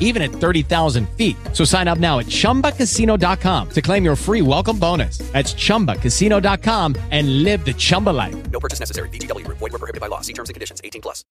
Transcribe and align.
even 0.00 0.22
at 0.22 0.32
30,000 0.32 1.08
feet. 1.16 1.36
So 1.52 1.64
sign 1.64 1.86
up 1.86 1.98
now 1.98 2.18
at 2.18 2.26
ChumbaCasino.com 2.26 3.68
to 3.70 3.80
claim 3.80 4.04
your 4.04 4.16
free 4.16 4.42
welcome 4.42 4.78
bonus. 4.78 5.18
That's 5.32 5.54
ChumbaCasino.com 5.54 6.96
and 7.12 7.44
live 7.44 7.64
the 7.64 7.74
Chumba 7.74 8.10
life. 8.10 8.36
No 8.50 8.58
purchase 8.58 8.80
necessary. 8.80 9.08
Void 9.08 9.60
were 9.60 9.78
prohibited 9.78 10.00
by 10.00 10.08
law. 10.08 10.20
See 10.22 10.34
terms 10.34 10.50
and 10.50 10.54
conditions. 10.54 10.80
18 10.82 11.00
plus. 11.00 11.24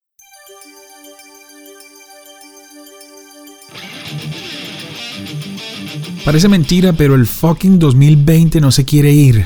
Parece 6.26 6.48
mentira, 6.48 6.94
pero 6.94 7.16
el 7.16 7.26
fucking 7.26 7.80
2020 7.80 8.62
no 8.62 8.72
se 8.72 8.86
quiere 8.86 9.12
ir. 9.12 9.46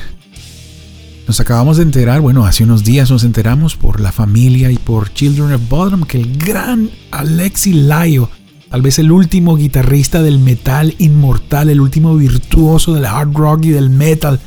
Nos 1.26 1.40
acabamos 1.40 1.78
de 1.78 1.84
enterar, 1.84 2.20
bueno, 2.20 2.44
hace 2.44 2.64
unos 2.64 2.84
días 2.84 3.10
nos 3.10 3.24
enteramos 3.24 3.76
por 3.76 4.00
la 4.00 4.12
familia 4.12 4.70
y 4.70 4.76
por 4.76 5.12
Children 5.14 5.54
of 5.54 5.68
Bodom 5.70 6.04
que 6.04 6.18
el 6.18 6.36
gran 6.36 6.90
Alexi 7.10 7.72
Layo 7.72 8.28
tal 8.74 8.82
vez 8.82 8.98
el 8.98 9.12
último 9.12 9.54
guitarrista 9.54 10.20
del 10.20 10.40
metal 10.40 10.96
inmortal, 10.98 11.70
el 11.70 11.80
último 11.80 12.16
virtuoso 12.16 12.92
del 12.92 13.04
hard 13.04 13.32
rock 13.32 13.66
y 13.66 13.68
del 13.68 13.88
metal, 13.88 14.40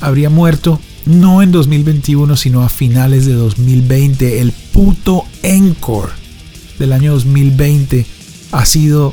habría 0.00 0.30
muerto 0.30 0.80
no 1.04 1.42
en 1.42 1.52
2021, 1.52 2.34
sino 2.38 2.62
a 2.62 2.70
finales 2.70 3.26
de 3.26 3.34
2020. 3.34 4.40
El 4.40 4.52
puto 4.72 5.26
encore 5.42 6.12
del 6.78 6.94
año 6.94 7.12
2020 7.12 8.06
ha 8.52 8.64
sido 8.64 9.12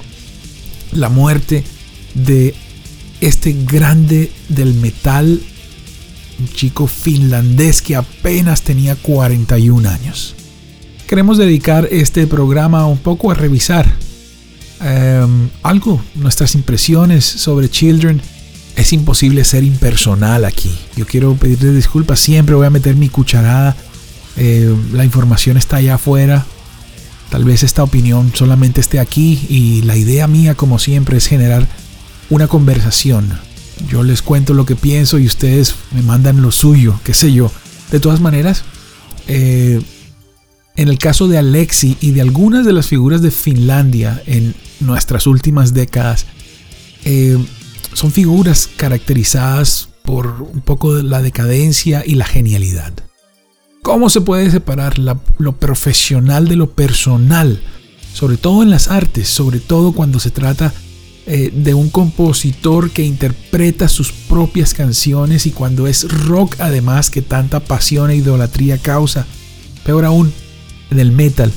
la 0.93 1.09
muerte 1.09 1.65
de 2.13 2.55
este 3.19 3.51
grande 3.69 4.31
del 4.47 4.73
metal, 4.75 5.41
un 6.39 6.47
chico 6.47 6.87
finlandés 6.87 7.81
que 7.81 7.97
apenas 7.97 8.61
tenía 8.61 8.95
41 8.95 9.89
años. 9.89 10.33
Queremos 11.09 11.37
dedicar 11.37 11.89
este 11.91 12.25
programa 12.25 12.85
un 12.85 12.99
poco 12.99 13.31
a 13.31 13.33
revisar 13.33 14.07
Em, 14.81 15.49
algo, 15.61 16.01
nuestras 16.15 16.55
impresiones 16.55 17.25
sobre 17.25 17.69
Children. 17.69 18.21
Es 18.75 18.93
imposible 18.93 19.43
ser 19.43 19.63
impersonal 19.63 20.45
aquí. 20.45 20.73
Yo 20.95 21.05
quiero 21.05 21.35
pedirles 21.35 21.75
disculpas, 21.75 22.19
siempre 22.19 22.55
voy 22.55 22.65
a 22.65 22.69
meter 22.69 22.95
mi 22.95 23.09
cucharada. 23.09 23.75
Eh, 24.37 24.73
la 24.93 25.03
información 25.03 25.57
está 25.57 25.77
allá 25.77 25.95
afuera. 25.95 26.45
Tal 27.29 27.43
vez 27.43 27.63
esta 27.63 27.83
opinión 27.83 28.31
solamente 28.33 28.79
esté 28.79 28.99
aquí 28.99 29.45
y 29.49 29.81
la 29.81 29.97
idea 29.97 30.27
mía, 30.27 30.55
como 30.55 30.79
siempre, 30.79 31.17
es 31.17 31.27
generar 31.27 31.67
una 32.29 32.47
conversación. 32.47 33.29
Yo 33.89 34.03
les 34.03 34.21
cuento 34.21 34.53
lo 34.53 34.65
que 34.65 34.75
pienso 34.75 35.19
y 35.19 35.25
ustedes 35.25 35.75
me 35.91 36.01
mandan 36.01 36.41
lo 36.41 36.51
suyo, 36.51 36.99
qué 37.03 37.13
sé 37.13 37.33
yo. 37.33 37.51
De 37.91 37.99
todas 37.99 38.21
maneras, 38.21 38.63
eh, 39.27 39.81
en 40.75 40.87
el 40.87 40.97
caso 40.97 41.27
de 41.27 41.37
Alexi 41.37 41.97
y 41.99 42.11
de 42.11 42.21
algunas 42.21 42.65
de 42.65 42.73
las 42.73 42.87
figuras 42.87 43.21
de 43.21 43.31
Finlandia 43.31 44.21
en 44.25 44.55
nuestras 44.79 45.27
últimas 45.27 45.73
décadas, 45.73 46.25
eh, 47.05 47.37
son 47.93 48.11
figuras 48.11 48.69
caracterizadas 48.77 49.89
por 50.03 50.41
un 50.41 50.61
poco 50.61 50.95
de 50.95 51.03
la 51.03 51.21
decadencia 51.21 52.03
y 52.05 52.15
la 52.15 52.25
genialidad. 52.25 52.93
¿Cómo 53.81 54.09
se 54.09 54.21
puede 54.21 54.51
separar 54.51 54.99
lo 54.99 55.57
profesional 55.57 56.47
de 56.47 56.55
lo 56.55 56.71
personal? 56.71 57.61
Sobre 58.13 58.37
todo 58.37 58.63
en 58.63 58.69
las 58.69 58.89
artes, 58.89 59.29
sobre 59.29 59.59
todo 59.59 59.93
cuando 59.93 60.19
se 60.19 60.31
trata 60.31 60.73
eh, 61.31 61.51
de 61.53 61.75
un 61.75 61.89
compositor 61.89 62.89
que 62.89 63.03
interpreta 63.03 63.87
sus 63.87 64.11
propias 64.11 64.73
canciones 64.73 65.45
y 65.45 65.51
cuando 65.51 65.85
es 65.85 66.11
rock 66.11 66.55
además 66.59 67.11
que 67.11 67.21
tanta 67.21 67.59
pasión 67.59 68.09
e 68.09 68.15
idolatría 68.15 68.79
causa. 68.79 69.27
Peor 69.85 70.05
aún, 70.05 70.33
en 70.89 70.99
el 70.99 71.11
metal, 71.11 71.51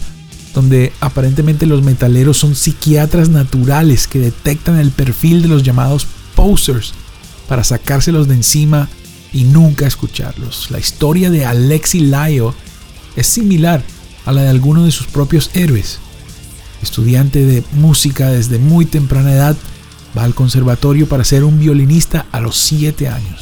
donde 0.55 0.93
aparentemente 1.01 1.67
los 1.67 1.83
metaleros 1.83 2.37
son 2.39 2.55
psiquiatras 2.55 3.29
naturales 3.29 4.07
que 4.07 4.19
detectan 4.19 4.79
el 4.79 4.91
perfil 4.91 5.43
de 5.43 5.49
los 5.49 5.63
llamados 5.63 6.07
posers 6.35 6.93
para 7.49 7.65
sacárselos 7.65 8.29
de 8.29 8.35
encima 8.35 8.89
y 9.33 9.45
nunca 9.45 9.87
escucharlos. 9.87 10.71
La 10.71 10.79
historia 10.79 11.31
de 11.31 11.47
Alexi 11.47 12.01
Lyo 12.01 12.55
es 13.17 13.27
similar 13.27 13.83
a 14.27 14.33
la 14.33 14.43
de 14.43 14.51
alguno 14.51 14.85
de 14.85 14.93
sus 14.93 15.07
propios 15.07 15.51
héroes. 15.55 15.99
Estudiante 16.83 17.45
de 17.47 17.63
música 17.73 18.31
desde 18.31 18.59
muy 18.59 18.85
temprana 18.85 19.33
edad, 19.33 19.57
va 20.17 20.25
al 20.25 20.35
conservatorio 20.35 21.09
para 21.09 21.25
ser 21.25 21.45
un 21.45 21.59
violinista 21.59 22.27
a 22.33 22.41
los 22.41 22.59
7 22.59 23.09
años. 23.09 23.41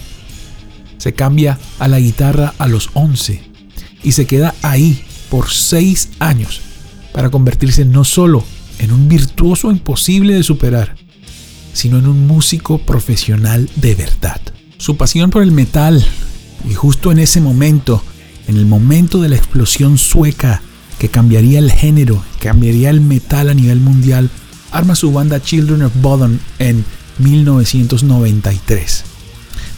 Se 0.99 1.15
cambia 1.15 1.59
a 1.81 1.89
la 1.89 1.99
guitarra 1.99 2.55
a 2.59 2.69
los 2.69 2.91
11 2.93 3.43
y 4.05 4.13
se 4.13 4.27
queda 4.27 4.55
ahí 4.63 5.05
por 5.31 5.51
seis 5.51 6.11
años 6.19 6.61
para 7.13 7.31
convertirse 7.31 7.85
no 7.85 8.05
solo 8.05 8.45
en 8.79 8.93
un 8.93 9.09
virtuoso 9.09 9.71
imposible 9.71 10.35
de 10.35 10.43
superar, 10.43 10.97
sino 11.73 11.99
en 11.99 12.07
un 12.07 12.27
músico 12.27 12.79
profesional 12.79 13.69
de 13.77 13.95
verdad. 13.95 14.41
Su 14.79 14.97
pasión 14.97 15.31
por 15.31 15.43
el 15.43 15.53
metal, 15.53 16.05
y 16.69 16.75
justo 16.75 17.13
en 17.13 17.19
ese 17.19 17.41
momento, 17.41 18.03
en 18.49 18.57
el 18.57 18.67
momento 18.67 19.21
de 19.21 19.29
la 19.29 19.37
explosión 19.37 19.99
sueca 19.99 20.63
que 20.99 21.09
cambiaría 21.09 21.59
el 21.59 21.71
género, 21.71 22.23
cambiaría 22.41 22.91
el 22.91 23.01
metal 23.01 23.49
a 23.49 23.55
nivel 23.55 23.81
mundial, 23.81 24.31
arma 24.73 24.95
su 24.95 25.13
banda 25.13 25.43
Children 25.43 25.83
of 25.83 25.93
Bodom 26.01 26.39
en 26.59 26.85
1993. 27.19 29.05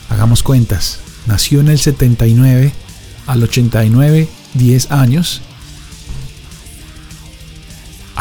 Hagamos 0.08 0.42
cuentas, 0.42 1.00
nació 1.26 1.60
en 1.60 1.68
el 1.68 1.78
79, 1.78 2.72
al 3.26 3.42
89 3.42 4.28
10 4.54 4.90
años 4.90 5.42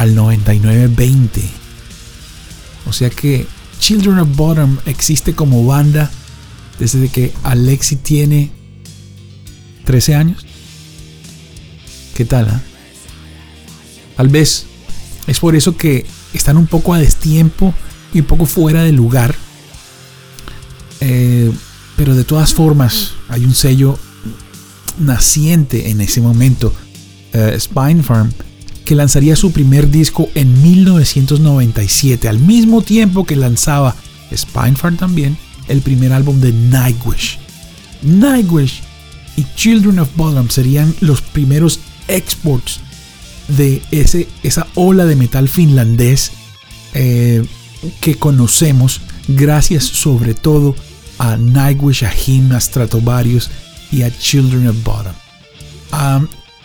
al 0.02 0.16
99-20. 0.16 1.28
O 2.88 2.94
sea 2.94 3.12
que 3.12 3.46
Children 3.80 4.18
of 4.18 4.36
Bottom 4.36 4.78
existe 4.88 5.36
como 5.36 5.64
banda 5.64 6.10
desde 6.80 7.08
que 7.10 7.32
Alexi 7.44 7.98
tiene 7.98 8.52
13 9.86 10.16
años. 10.16 10.46
¿Qué 12.16 12.26
tal? 12.26 12.50
Ah? 12.50 12.62
Tal 14.18 14.30
vez 14.30 14.66
es 15.28 15.40
por 15.40 15.56
eso 15.56 15.78
que 15.78 16.08
están 16.34 16.58
un 16.58 16.66
poco 16.66 16.96
a 16.96 17.00
destiempo 17.00 17.72
y 18.12 18.22
un 18.22 18.26
poco 18.26 18.48
fuera 18.48 18.84
de 18.84 18.94
lugar. 18.94 19.36
Eh, 21.00 21.52
pero 21.96 22.16
de 22.16 22.24
todas 22.24 22.56
formas 22.56 23.14
hay 23.30 23.46
un 23.46 23.54
sello 23.54 24.00
naciente 24.98 25.92
en 25.92 26.02
ese 26.02 26.22
momento, 26.22 26.74
uh, 27.34 27.60
Spine 27.60 28.02
Farm, 28.02 28.32
que 28.86 28.96
lanzaría 28.96 29.36
su 29.36 29.52
primer 29.52 29.90
disco 29.90 30.30
en 30.36 30.62
1997, 30.62 32.28
al 32.28 32.40
mismo 32.40 32.82
tiempo 32.82 33.26
que 33.26 33.36
lanzaba 33.36 33.96
Spine 34.36 34.76
Farm 34.76 34.98
también 34.98 35.38
el 35.68 35.82
primer 35.82 36.14
álbum 36.14 36.40
de 36.40 36.52
Nightwish. 36.52 37.40
Nightwish 38.02 38.82
y 39.38 39.46
Children 39.56 40.00
of 40.00 40.10
Bodom 40.16 40.50
serían 40.50 40.94
los 41.00 41.22
primeros 41.22 41.80
exports 42.08 42.80
de 43.48 43.82
ese, 43.92 44.28
esa 44.44 44.68
ola 44.76 45.06
de 45.06 45.16
metal 45.16 45.48
finlandés 45.48 46.32
eh, 46.94 47.46
que 48.00 48.16
conocemos 48.16 49.02
gracias 49.28 49.84
sobre 49.84 50.34
todo 50.34 50.76
a 51.18 51.38
Nightwish, 51.38 52.04
a 52.04 52.12
Him, 52.14 52.52
a 52.52 52.60
Stratovarius 52.60 53.50
y 53.92 54.04
a 54.04 54.18
Children 54.18 54.68
of 54.68 54.84
Bottom. 54.84 55.14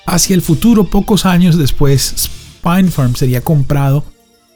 Hacia 0.06 0.34
el 0.34 0.42
futuro, 0.42 0.84
pocos 0.84 1.26
años 1.26 1.58
después, 1.58 2.14
Spine 2.16 2.90
Farm 2.90 3.14
sería 3.16 3.42
comprado 3.42 4.04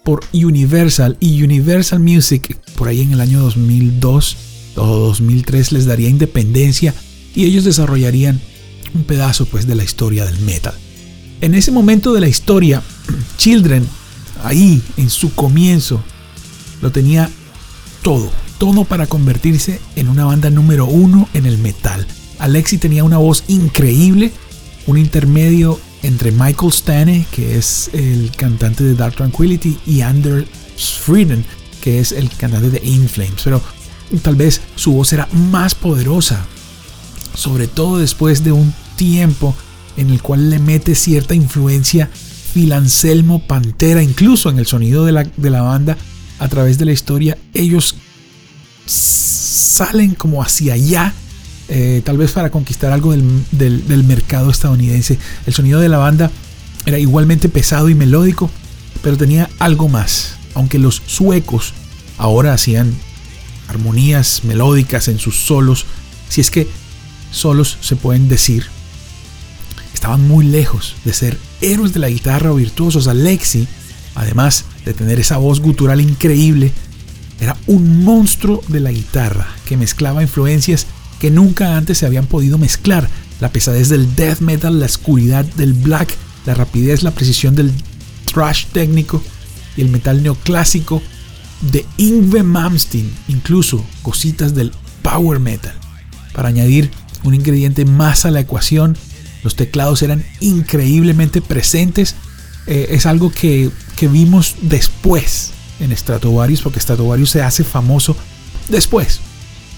por 0.04 0.20
Universal 0.32 1.16
y 1.20 1.42
Universal 1.42 2.00
Music 2.00 2.58
por 2.76 2.88
ahí 2.88 3.02
en 3.02 3.12
el 3.12 3.20
año 3.20 3.40
2002 3.40 4.36
o 4.76 4.86
2003 4.86 5.72
les 5.72 5.86
daría 5.86 6.08
independencia 6.08 6.94
y 7.34 7.44
ellos 7.44 7.64
desarrollarían 7.64 8.40
un 8.94 9.04
pedazo 9.04 9.46
pues 9.46 9.66
de 9.66 9.74
la 9.74 9.84
historia 9.84 10.24
del 10.24 10.40
metal. 10.40 10.74
En 11.40 11.54
ese 11.54 11.70
momento 11.70 12.12
de 12.12 12.20
la 12.20 12.28
historia, 12.28 12.82
Children, 13.36 13.86
ahí 14.42 14.82
en 14.96 15.10
su 15.10 15.34
comienzo, 15.34 16.02
lo 16.82 16.90
tenía 16.92 17.30
todo, 18.02 18.30
todo 18.58 18.84
para 18.84 19.06
convertirse 19.06 19.80
en 19.96 20.08
una 20.08 20.24
banda 20.24 20.50
número 20.50 20.86
uno 20.86 21.28
en 21.34 21.46
el 21.46 21.58
metal. 21.58 22.06
Alexi 22.38 22.78
tenía 22.78 23.04
una 23.04 23.18
voz 23.18 23.44
increíble, 23.48 24.32
un 24.90 24.98
intermedio 24.98 25.78
entre 26.02 26.32
Michael 26.32 26.72
Stane, 26.72 27.24
que 27.30 27.56
es 27.56 27.90
el 27.92 28.32
cantante 28.36 28.82
de 28.82 28.94
Dark 28.94 29.14
Tranquility, 29.14 29.78
y 29.86 30.00
Anders 30.00 30.46
Frieden, 30.76 31.44
que 31.80 32.00
es 32.00 32.10
el 32.10 32.28
cantante 32.30 32.70
de 32.70 32.80
In 32.84 33.08
Flames. 33.08 33.40
Pero 33.44 33.62
tal 34.22 34.34
vez 34.34 34.60
su 34.74 34.92
voz 34.92 35.12
era 35.12 35.28
más 35.32 35.76
poderosa, 35.76 36.44
sobre 37.34 37.68
todo 37.68 37.98
después 37.98 38.42
de 38.42 38.50
un 38.50 38.74
tiempo 38.96 39.54
en 39.96 40.10
el 40.10 40.20
cual 40.22 40.50
le 40.50 40.58
mete 40.58 40.94
cierta 40.96 41.34
influencia 41.34 42.10
Phil 42.52 42.72
Anselmo 42.72 43.46
Pantera, 43.46 44.02
incluso 44.02 44.50
en 44.50 44.58
el 44.58 44.66
sonido 44.66 45.04
de 45.04 45.12
la, 45.12 45.22
de 45.22 45.50
la 45.50 45.62
banda, 45.62 45.96
a 46.40 46.48
través 46.48 46.78
de 46.78 46.86
la 46.86 46.92
historia, 46.92 47.38
ellos 47.54 47.94
salen 48.86 50.14
como 50.14 50.42
hacia 50.42 50.74
allá, 50.74 51.14
eh, 51.72 52.02
tal 52.04 52.18
vez 52.18 52.32
para 52.32 52.50
conquistar 52.50 52.92
algo 52.92 53.12
del, 53.12 53.46
del 53.52 54.04
mercado 54.04 54.50
estadounidense. 54.50 55.18
El 55.46 55.54
sonido 55.54 55.78
de 55.78 55.88
la 55.88 55.98
banda 55.98 56.32
era 56.84 56.98
igualmente 56.98 57.48
pesado 57.48 57.88
y 57.88 57.94
melódico, 57.94 58.50
pero 59.02 59.16
tenía 59.16 59.48
algo 59.60 59.88
más. 59.88 60.34
Aunque 60.54 60.80
los 60.80 61.00
suecos 61.06 61.72
ahora 62.18 62.52
hacían 62.52 62.92
armonías 63.68 64.42
melódicas 64.42 65.06
en 65.06 65.20
sus 65.20 65.36
solos, 65.36 65.86
si 66.28 66.40
es 66.40 66.50
que 66.50 66.68
solos 67.30 67.78
se 67.80 67.94
pueden 67.94 68.28
decir, 68.28 68.66
estaban 69.94 70.26
muy 70.26 70.44
lejos 70.44 70.96
de 71.04 71.12
ser 71.12 71.38
héroes 71.60 71.92
de 71.92 72.00
la 72.00 72.08
guitarra 72.08 72.50
o 72.50 72.56
virtuosos. 72.56 73.06
Alexi, 73.06 73.68
además 74.16 74.64
de 74.84 74.92
tener 74.92 75.20
esa 75.20 75.36
voz 75.36 75.60
gutural 75.60 76.00
increíble, 76.00 76.72
era 77.40 77.56
un 77.68 78.02
monstruo 78.02 78.60
de 78.66 78.80
la 78.80 78.90
guitarra 78.90 79.46
que 79.66 79.76
mezclaba 79.76 80.22
influencias 80.22 80.88
que 81.20 81.30
nunca 81.30 81.76
antes 81.76 81.98
se 81.98 82.06
habían 82.06 82.26
podido 82.26 82.58
mezclar. 82.58 83.08
La 83.40 83.52
pesadez 83.52 83.88
del 83.88 84.16
death 84.16 84.40
metal, 84.40 84.80
la 84.80 84.86
oscuridad 84.86 85.44
del 85.44 85.74
black, 85.74 86.16
la 86.46 86.54
rapidez, 86.54 87.02
la 87.02 87.12
precisión 87.12 87.54
del 87.54 87.72
thrash 88.32 88.66
técnico 88.66 89.22
y 89.76 89.82
el 89.82 89.90
metal 89.90 90.22
neoclásico 90.22 91.02
de 91.60 91.86
Ingve 91.98 92.42
Malmsteen, 92.42 93.10
incluso 93.28 93.84
cositas 94.02 94.54
del 94.54 94.72
power 95.02 95.38
metal. 95.38 95.74
Para 96.32 96.48
añadir 96.48 96.90
un 97.22 97.34
ingrediente 97.34 97.84
más 97.84 98.24
a 98.24 98.30
la 98.30 98.40
ecuación, 98.40 98.96
los 99.42 99.56
teclados 99.56 100.02
eran 100.02 100.24
increíblemente 100.40 101.42
presentes. 101.42 102.14
Eh, 102.66 102.88
es 102.90 103.06
algo 103.06 103.30
que, 103.30 103.70
que 103.96 104.08
vimos 104.08 104.56
después 104.62 105.52
en 105.80 105.94
Stratovarius, 105.96 106.62
porque 106.62 106.80
Stratovarius 106.80 107.30
se 107.30 107.42
hace 107.42 107.64
famoso 107.64 108.16
después. 108.68 109.20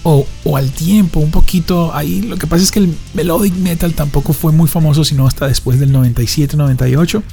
O, 0.05 0.27
al 0.55 0.71
tiempo, 0.71 1.19
un 1.21 1.31
poquito 1.31 1.95
ahí. 1.95 2.21
Lo 2.21 2.35
que 2.37 2.45
pasa 2.45 2.63
es 2.63 2.71
que 2.71 2.79
el 2.79 2.95
melodic 3.13 3.53
metal 3.55 3.93
tampoco 3.93 4.33
fue 4.33 4.51
muy 4.51 4.67
famoso, 4.67 5.05
sino 5.05 5.25
hasta 5.25 5.47
después 5.47 5.79
del 5.79 5.93
97-98. 5.93 7.23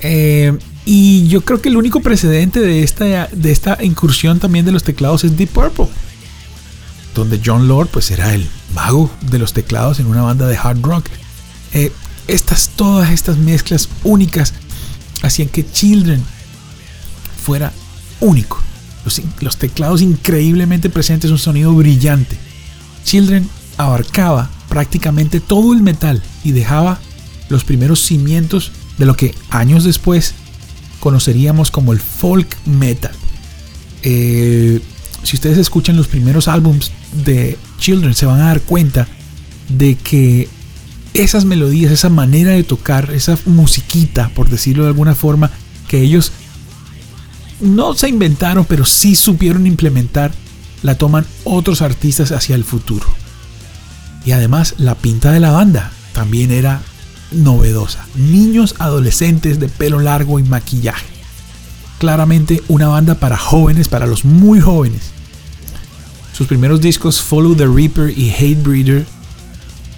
Eh, 0.00 0.58
y 0.84 1.28
yo 1.28 1.42
creo 1.42 1.60
que 1.60 1.68
el 1.68 1.76
único 1.76 2.00
precedente 2.00 2.58
de 2.60 2.82
esta, 2.82 3.28
de 3.28 3.52
esta 3.52 3.78
incursión 3.82 4.40
también 4.40 4.64
de 4.64 4.72
los 4.72 4.82
teclados 4.82 5.24
es 5.24 5.36
Deep 5.36 5.50
Purple, 5.50 5.88
donde 7.14 7.40
John 7.44 7.68
Lord 7.68 7.88
pues 7.92 8.10
era 8.10 8.34
el 8.34 8.48
mago 8.74 9.10
de 9.30 9.38
los 9.38 9.52
teclados 9.52 10.00
en 10.00 10.06
una 10.06 10.22
banda 10.22 10.48
de 10.48 10.56
hard 10.56 10.80
rock. 10.82 11.06
Eh, 11.74 11.92
estas, 12.26 12.70
todas 12.70 13.10
estas 13.10 13.36
mezclas 13.36 13.88
únicas 14.02 14.54
hacían 15.22 15.48
que 15.48 15.70
Children 15.70 16.22
fuera 17.44 17.72
único. 18.20 18.62
Los, 19.40 19.56
teclados 19.56 20.02
increíblemente 20.02 20.90
presentes, 20.90 21.30
un 21.30 21.38
sonido 21.38 21.74
brillante. 21.74 22.36
Children 23.04 23.48
abarcaba 23.76 24.50
prácticamente 24.68 25.40
todo 25.40 25.72
el 25.72 25.82
metal 25.82 26.22
y 26.44 26.52
dejaba 26.52 27.00
los 27.48 27.64
primeros 27.64 28.00
cimientos 28.00 28.72
de 28.98 29.06
lo 29.06 29.16
que 29.16 29.34
años 29.48 29.84
después 29.84 30.34
conoceríamos 31.00 31.70
como 31.70 31.92
el 31.92 32.00
folk 32.00 32.56
metal. 32.66 33.12
Eh, 34.02 34.80
si 35.22 35.36
ustedes 35.36 35.58
escuchan 35.58 35.96
los 35.96 36.08
primeros 36.08 36.48
álbums 36.48 36.92
de 37.24 37.58
Children, 37.78 38.14
se 38.14 38.26
van 38.26 38.40
a 38.40 38.46
dar 38.46 38.60
cuenta 38.60 39.08
de 39.68 39.96
que 39.96 40.48
esas 41.14 41.44
melodías, 41.44 41.92
esa 41.92 42.08
manera 42.08 42.52
de 42.52 42.62
tocar, 42.62 43.10
esa 43.12 43.38
musiquita, 43.46 44.30
por 44.34 44.48
decirlo 44.48 44.84
de 44.84 44.90
alguna 44.90 45.14
forma, 45.14 45.50
que 45.88 46.00
ellos 46.00 46.32
no 47.60 47.94
se 47.94 48.08
inventaron, 48.08 48.64
pero 48.64 48.84
sí 48.84 49.14
supieron 49.14 49.66
implementar, 49.66 50.32
la 50.82 50.96
toman 50.96 51.26
otros 51.44 51.82
artistas 51.82 52.32
hacia 52.32 52.54
el 52.54 52.64
futuro. 52.64 53.06
Y 54.24 54.32
además 54.32 54.74
la 54.78 54.94
pinta 54.94 55.32
de 55.32 55.40
la 55.40 55.50
banda 55.50 55.92
también 56.12 56.50
era 56.50 56.82
novedosa. 57.32 58.06
Niños 58.16 58.74
adolescentes 58.78 59.60
de 59.60 59.68
pelo 59.68 60.00
largo 60.00 60.38
y 60.38 60.42
maquillaje. 60.42 61.06
Claramente 61.98 62.62
una 62.68 62.88
banda 62.88 63.14
para 63.16 63.36
jóvenes, 63.36 63.88
para 63.88 64.06
los 64.06 64.24
muy 64.24 64.60
jóvenes. 64.60 65.12
Sus 66.32 66.46
primeros 66.46 66.80
discos 66.80 67.20
Follow 67.20 67.54
the 67.54 67.66
Reaper 67.66 68.16
y 68.16 68.30
Hate 68.30 68.62
Breeder 68.62 69.06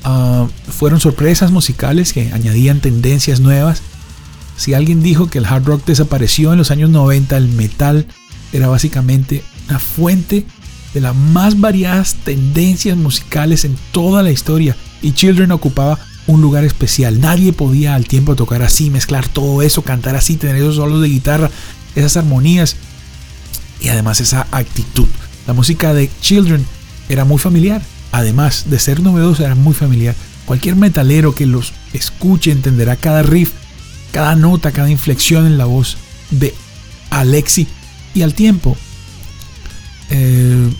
uh, 0.04 0.48
fueron 0.70 0.98
sorpresas 0.98 1.50
musicales 1.52 2.12
que 2.12 2.32
añadían 2.32 2.80
tendencias 2.80 3.40
nuevas. 3.40 3.82
Si 4.62 4.74
alguien 4.74 5.02
dijo 5.02 5.26
que 5.26 5.38
el 5.38 5.46
hard 5.46 5.64
rock 5.64 5.86
desapareció 5.86 6.52
en 6.52 6.58
los 6.58 6.70
años 6.70 6.88
90, 6.88 7.36
el 7.36 7.48
metal 7.48 8.06
era 8.52 8.68
básicamente 8.68 9.42
una 9.68 9.80
fuente 9.80 10.46
de 10.94 11.00
las 11.00 11.16
más 11.16 11.58
variadas 11.58 12.14
tendencias 12.22 12.96
musicales 12.96 13.64
en 13.64 13.76
toda 13.90 14.22
la 14.22 14.30
historia 14.30 14.76
y 15.02 15.14
Children 15.14 15.50
ocupaba 15.50 15.98
un 16.28 16.42
lugar 16.42 16.62
especial. 16.62 17.20
Nadie 17.20 17.52
podía 17.52 17.96
al 17.96 18.06
tiempo 18.06 18.36
tocar 18.36 18.62
así, 18.62 18.88
mezclar 18.88 19.26
todo 19.26 19.62
eso, 19.62 19.82
cantar 19.82 20.14
así, 20.14 20.36
tener 20.36 20.54
esos 20.54 20.76
solos 20.76 21.02
de 21.02 21.08
guitarra, 21.08 21.50
esas 21.96 22.16
armonías 22.16 22.76
y 23.80 23.88
además 23.88 24.20
esa 24.20 24.46
actitud. 24.52 25.08
La 25.48 25.54
música 25.54 25.92
de 25.92 26.08
Children 26.20 26.64
era 27.08 27.24
muy 27.24 27.38
familiar, 27.38 27.82
además 28.12 28.70
de 28.70 28.78
ser 28.78 29.00
novedosa, 29.00 29.44
era 29.44 29.56
muy 29.56 29.74
familiar. 29.74 30.14
Cualquier 30.44 30.76
metalero 30.76 31.34
que 31.34 31.46
los 31.46 31.72
escuche 31.92 32.52
entenderá 32.52 32.94
cada 32.94 33.24
riff, 33.24 33.50
cada 34.12 34.36
nota, 34.36 34.70
cada 34.70 34.90
inflexión 34.90 35.46
en 35.46 35.58
la 35.58 35.64
voz 35.64 35.96
de 36.30 36.54
Alexi 37.10 37.66
y 38.14 38.22
al 38.22 38.34
tiempo. 38.34 38.76
Eh, 40.10 40.70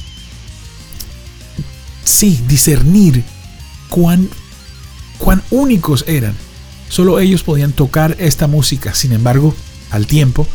sí, 2.04 2.40
discernir 2.46 3.24
cuán 3.88 4.28
cuán 5.18 5.42
únicos 5.50 6.04
eran. 6.06 6.34
Solo 6.88 7.18
ellos 7.20 7.42
podían 7.42 7.72
tocar 7.72 8.16
esta 8.18 8.46
música. 8.46 8.92
Sin 8.92 9.12
embargo, 9.12 9.54
al 9.90 10.06
tiempo, 10.06 10.46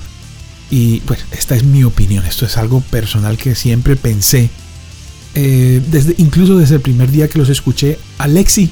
y 0.69 0.99
pues 1.01 1.25
esta 1.31 1.55
es 1.55 1.63
mi 1.63 1.83
opinión, 1.83 2.25
esto 2.25 2.45
es 2.45 2.57
algo 2.57 2.81
personal 2.81 3.37
que 3.37 3.55
siempre 3.55 3.95
pensé, 3.95 4.49
eh, 5.35 5.81
desde, 5.89 6.15
incluso 6.17 6.57
desde 6.57 6.75
el 6.75 6.81
primer 6.81 7.11
día 7.11 7.27
que 7.27 7.39
los 7.39 7.49
escuché, 7.49 7.97
Alexi 8.17 8.69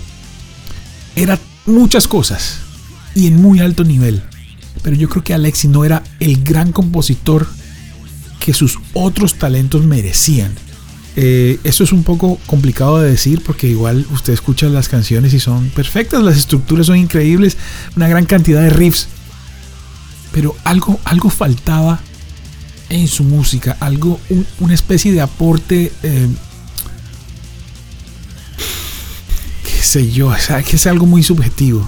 era 1.15 1.39
muchas 1.65 2.07
cosas 2.07 2.64
y 3.15 3.27
en 3.27 3.41
muy 3.41 3.61
alto 3.61 3.83
nivel. 3.83 4.21
Pero 4.83 4.95
yo 4.95 5.09
creo 5.09 5.23
que 5.23 5.33
Alexi 5.33 5.67
no 5.67 5.83
era 5.83 6.03
el 6.19 6.43
gran 6.43 6.71
compositor 6.71 7.47
que 8.39 8.53
sus 8.53 8.77
otros 8.93 9.35
talentos 9.35 9.85
merecían. 9.85 10.53
Eh, 11.15 11.59
esto 11.63 11.85
es 11.85 11.93
un 11.93 12.03
poco 12.03 12.37
complicado 12.45 12.99
de 12.99 13.09
decir 13.09 13.41
porque 13.41 13.67
igual 13.67 14.05
usted 14.11 14.33
escucha 14.33 14.67
las 14.67 14.89
canciones 14.89 15.33
y 15.33 15.39
son 15.39 15.69
perfectas, 15.69 16.21
las 16.21 16.37
estructuras 16.37 16.87
son 16.87 16.97
increíbles, 16.97 17.57
una 17.95 18.09
gran 18.09 18.25
cantidad 18.25 18.61
de 18.61 18.69
riffs, 18.69 19.07
pero 20.33 20.55
algo, 20.65 20.99
algo 21.05 21.29
faltaba 21.29 22.01
en 22.89 23.07
su 23.07 23.23
música, 23.23 23.77
algo, 23.79 24.19
una 24.59 24.73
especie 24.73 25.13
de 25.13 25.21
aporte, 25.21 25.93
eh, 26.03 26.27
qué 29.63 29.81
sé 29.81 30.11
yo, 30.11 30.33
que 30.67 30.75
es 30.75 30.85
algo 30.85 31.05
muy 31.05 31.23
subjetivo, 31.23 31.87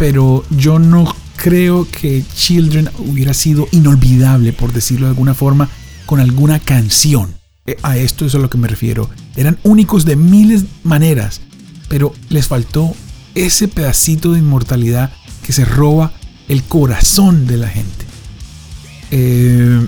pero 0.00 0.46
yo 0.48 0.78
no 0.78 1.14
creo 1.36 1.86
que 1.90 2.24
Children 2.34 2.88
hubiera 3.00 3.34
sido 3.34 3.68
inolvidable, 3.70 4.54
por 4.54 4.72
decirlo 4.72 5.04
de 5.04 5.10
alguna 5.10 5.34
forma, 5.34 5.68
con 6.06 6.20
alguna 6.20 6.58
canción. 6.58 7.34
Eh, 7.66 7.76
a 7.82 7.98
esto 7.98 8.24
es 8.24 8.34
a 8.34 8.38
lo 8.38 8.48
que 8.48 8.56
me 8.56 8.66
refiero. 8.66 9.10
Eran 9.36 9.58
únicos 9.62 10.06
de 10.06 10.16
miles 10.16 10.64
maneras, 10.84 11.42
pero 11.90 12.14
les 12.30 12.48
faltó 12.48 12.94
ese 13.34 13.68
pedacito 13.68 14.32
de 14.32 14.38
inmortalidad 14.38 15.12
que 15.44 15.52
se 15.52 15.66
roba 15.66 16.14
el 16.48 16.62
corazón 16.62 17.46
de 17.46 17.58
la 17.58 17.68
gente. 17.68 18.06
Eh, 19.10 19.86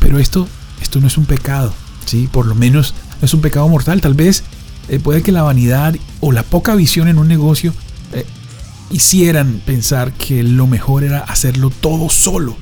pero 0.00 0.18
esto, 0.18 0.46
esto 0.82 1.00
no 1.00 1.06
es 1.06 1.16
un 1.16 1.24
pecado, 1.24 1.72
¿sí? 2.04 2.28
Por 2.30 2.44
lo 2.44 2.54
menos 2.54 2.92
no 3.22 3.24
es 3.24 3.32
un 3.32 3.40
pecado 3.40 3.66
mortal. 3.70 4.02
Tal 4.02 4.12
vez 4.12 4.44
eh, 4.90 4.98
puede 4.98 5.22
que 5.22 5.32
la 5.32 5.44
vanidad 5.44 5.96
o 6.20 6.30
la 6.30 6.42
poca 6.42 6.74
visión 6.74 7.08
en 7.08 7.16
un 7.16 7.26
negocio 7.26 7.72
hicieran 8.90 9.60
pensar 9.64 10.12
que 10.12 10.42
lo 10.42 10.66
mejor 10.66 11.04
era 11.04 11.20
hacerlo 11.20 11.70
todo 11.70 12.08
solo. 12.08 12.56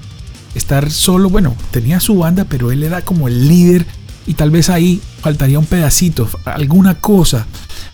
Estar 0.55 0.91
solo, 0.91 1.31
bueno, 1.31 1.55
tenía 1.71 2.01
su 2.01 2.17
banda, 2.17 2.45
pero 2.45 2.71
él 2.71 2.83
era 2.83 3.03
como 3.03 3.29
el 3.29 3.49
líder 3.49 3.87
y 4.27 4.35
tal 4.35 4.51
vez 4.51 4.71
ahí 4.71 5.01
faltaría 5.21 5.59
un 5.59 5.67
pedacito, 5.67 6.29
alguna 6.45 7.01
cosa. 7.01 7.47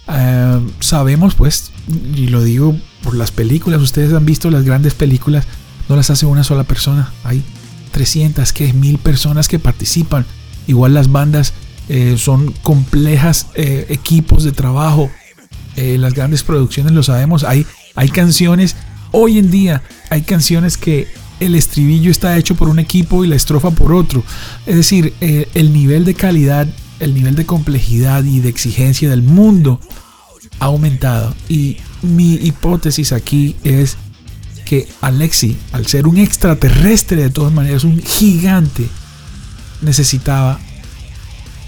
Eh, 0.09 0.61
sabemos 0.81 1.35
pues, 1.35 1.73
y 2.15 2.29
lo 2.29 2.43
digo 2.43 2.77
por 3.03 3.17
las 3.17 3.31
películas, 3.31 3.81
ustedes 3.81 4.13
han 4.13 4.27
visto 4.27 4.51
las 4.51 4.65
grandes 4.65 4.95
películas, 4.95 5.47
no 5.89 5.97
las 5.97 6.11
hace 6.11 6.27
una 6.27 6.45
sola 6.45 6.65
persona, 6.65 7.13
hay 7.25 7.43
300, 7.93 8.53
que 8.53 8.73
mil 8.73 8.99
personas 8.99 9.49
que 9.49 9.59
participan. 9.59 10.27
Igual 10.67 10.95
las 10.95 11.11
bandas 11.11 11.55
eh, 11.89 12.17
son 12.19 12.53
complejas 12.63 13.49
eh, 13.55 13.87
equipos 13.89 14.45
de 14.45 14.53
trabajo. 14.53 15.11
las 15.77 16.13
grandes 16.13 16.43
producciones 16.43 16.93
lo 16.93 17.03
sabemos. 17.03 17.43
Hay, 17.43 17.67
hay 17.95 18.09
canciones, 18.09 18.77
hoy 19.13 19.39
en 19.39 19.51
día 19.51 19.83
hay 20.11 20.23
canciones 20.23 20.77
que 20.77 21.09
el 21.41 21.55
estribillo 21.55 22.11
está 22.11 22.37
hecho 22.37 22.55
por 22.55 22.69
un 22.69 22.79
equipo 22.79 23.25
y 23.25 23.29
la 23.29 23.37
estrofa 23.37 23.71
por 23.71 23.93
otro. 23.93 24.23
Es 24.67 24.77
decir, 24.77 25.15
eh, 25.21 25.49
el 25.55 25.73
nivel 25.73 26.05
de 26.05 26.15
calidad, 26.15 26.69
el 27.01 27.15
nivel 27.15 27.35
de 27.35 27.47
complejidad 27.47 28.25
y 28.25 28.41
de 28.41 28.51
exigencia 28.51 29.09
del 29.09 29.23
mundo 29.23 29.81
ha 30.59 30.67
aumentado. 30.67 31.35
Y 31.49 31.79
mi 32.03 32.35
hipótesis 32.35 33.13
aquí 33.13 33.57
es 33.65 33.97
que 34.65 34.87
Alexi, 35.01 35.57
al 35.73 35.87
ser 35.87 36.07
un 36.07 36.19
extraterrestre 36.19 37.17
de 37.23 37.31
todas 37.31 37.53
maneras, 37.53 37.85
un 37.85 38.01
gigante, 38.01 38.87
necesitaba 39.81 40.61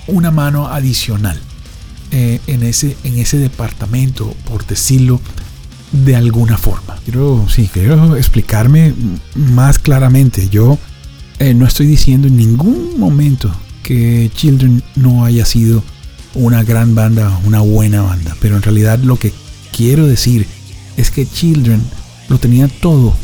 una 0.06 0.30
mano 0.30 0.68
adicional 0.68 1.40
eh, 2.10 2.40
en, 2.46 2.62
ese, 2.62 2.96
en 3.04 3.18
ese 3.18 3.38
departamento, 3.38 4.36
por 4.44 4.66
decirlo 4.66 5.20
de 5.92 6.16
alguna 6.16 6.56
forma. 6.56 6.96
Quiero, 7.04 7.46
sí, 7.48 7.68
quiero 7.72 8.16
explicarme 8.16 8.94
más 9.34 9.78
claramente. 9.78 10.48
Yo 10.48 10.78
eh, 11.38 11.54
no 11.54 11.66
estoy 11.66 11.86
diciendo 11.86 12.28
en 12.28 12.36
ningún 12.36 12.98
momento 12.98 13.54
que 13.82 14.30
Children 14.34 14.82
no 14.96 15.24
haya 15.24 15.44
sido 15.44 15.82
una 16.34 16.62
gran 16.62 16.94
banda, 16.94 17.38
una 17.44 17.60
buena 17.60 18.02
banda, 18.02 18.34
pero 18.40 18.56
en 18.56 18.62
realidad 18.62 18.98
lo 19.00 19.18
que 19.18 19.32
quiero 19.76 20.06
decir 20.06 20.46
es 20.96 21.10
que 21.10 21.26
Children 21.26 21.82
lo 22.28 22.38
tenía 22.38 22.68
todo 22.68 23.14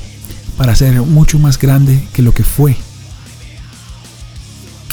para 0.57 0.77
ser 0.77 1.01
mucho 1.03 1.39
más 1.39 1.59
grande 1.59 2.07
que 2.13 2.23
lo 2.23 2.35
que 2.35 2.45
fue. 2.45 2.77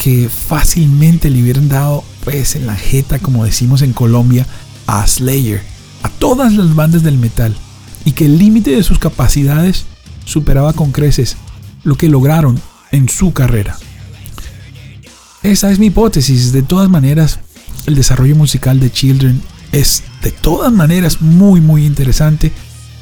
Que 0.02 0.30
fácilmente 0.30 1.28
le 1.28 1.42
hubieran 1.42 1.68
dado 1.68 2.04
pues 2.24 2.56
en 2.56 2.66
la 2.66 2.76
jeta, 2.76 3.18
como 3.18 3.44
decimos 3.44 3.82
en 3.82 3.92
Colombia, 3.92 4.46
a 4.86 5.06
Slayer, 5.06 5.62
a 6.02 6.08
todas 6.08 6.54
las 6.54 6.74
bandas 6.74 7.02
del 7.02 7.18
metal 7.18 7.56
y 8.06 8.12
que 8.12 8.24
el 8.24 8.38
límite 8.38 8.70
de 8.70 8.84
sus 8.84 8.98
capacidades 8.98 9.84
superaba 10.24 10.72
con 10.72 10.92
creces 10.92 11.36
lo 11.82 11.96
que 11.96 12.08
lograron 12.08 12.58
en 12.92 13.08
su 13.10 13.32
carrera. 13.34 13.76
Esa 15.42 15.70
es 15.70 15.78
mi 15.78 15.86
hipótesis. 15.86 16.52
De 16.52 16.62
todas 16.62 16.88
maneras, 16.88 17.40
el 17.86 17.96
desarrollo 17.96 18.36
musical 18.36 18.80
de 18.80 18.90
Children 18.90 19.42
es 19.72 20.04
de 20.22 20.30
todas 20.30 20.72
maneras 20.72 21.20
muy 21.20 21.60
muy 21.60 21.84
interesante 21.84 22.52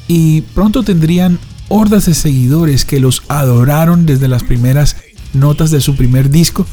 y 0.07 0.41
pronto 0.41 0.83
tendrían 0.83 1.39
hordas 1.69 2.07
de 2.07 2.15
seguidores 2.15 2.83
que 2.83 2.99
los 2.99 3.23
adoraron 3.27 4.05
desde 4.05 4.27
las 4.27 4.43
primeras 4.43 4.95
notas 5.33 5.69
de 5.69 5.81
su 5.81 5.95
primer 5.95 6.31
disco. 6.31 6.65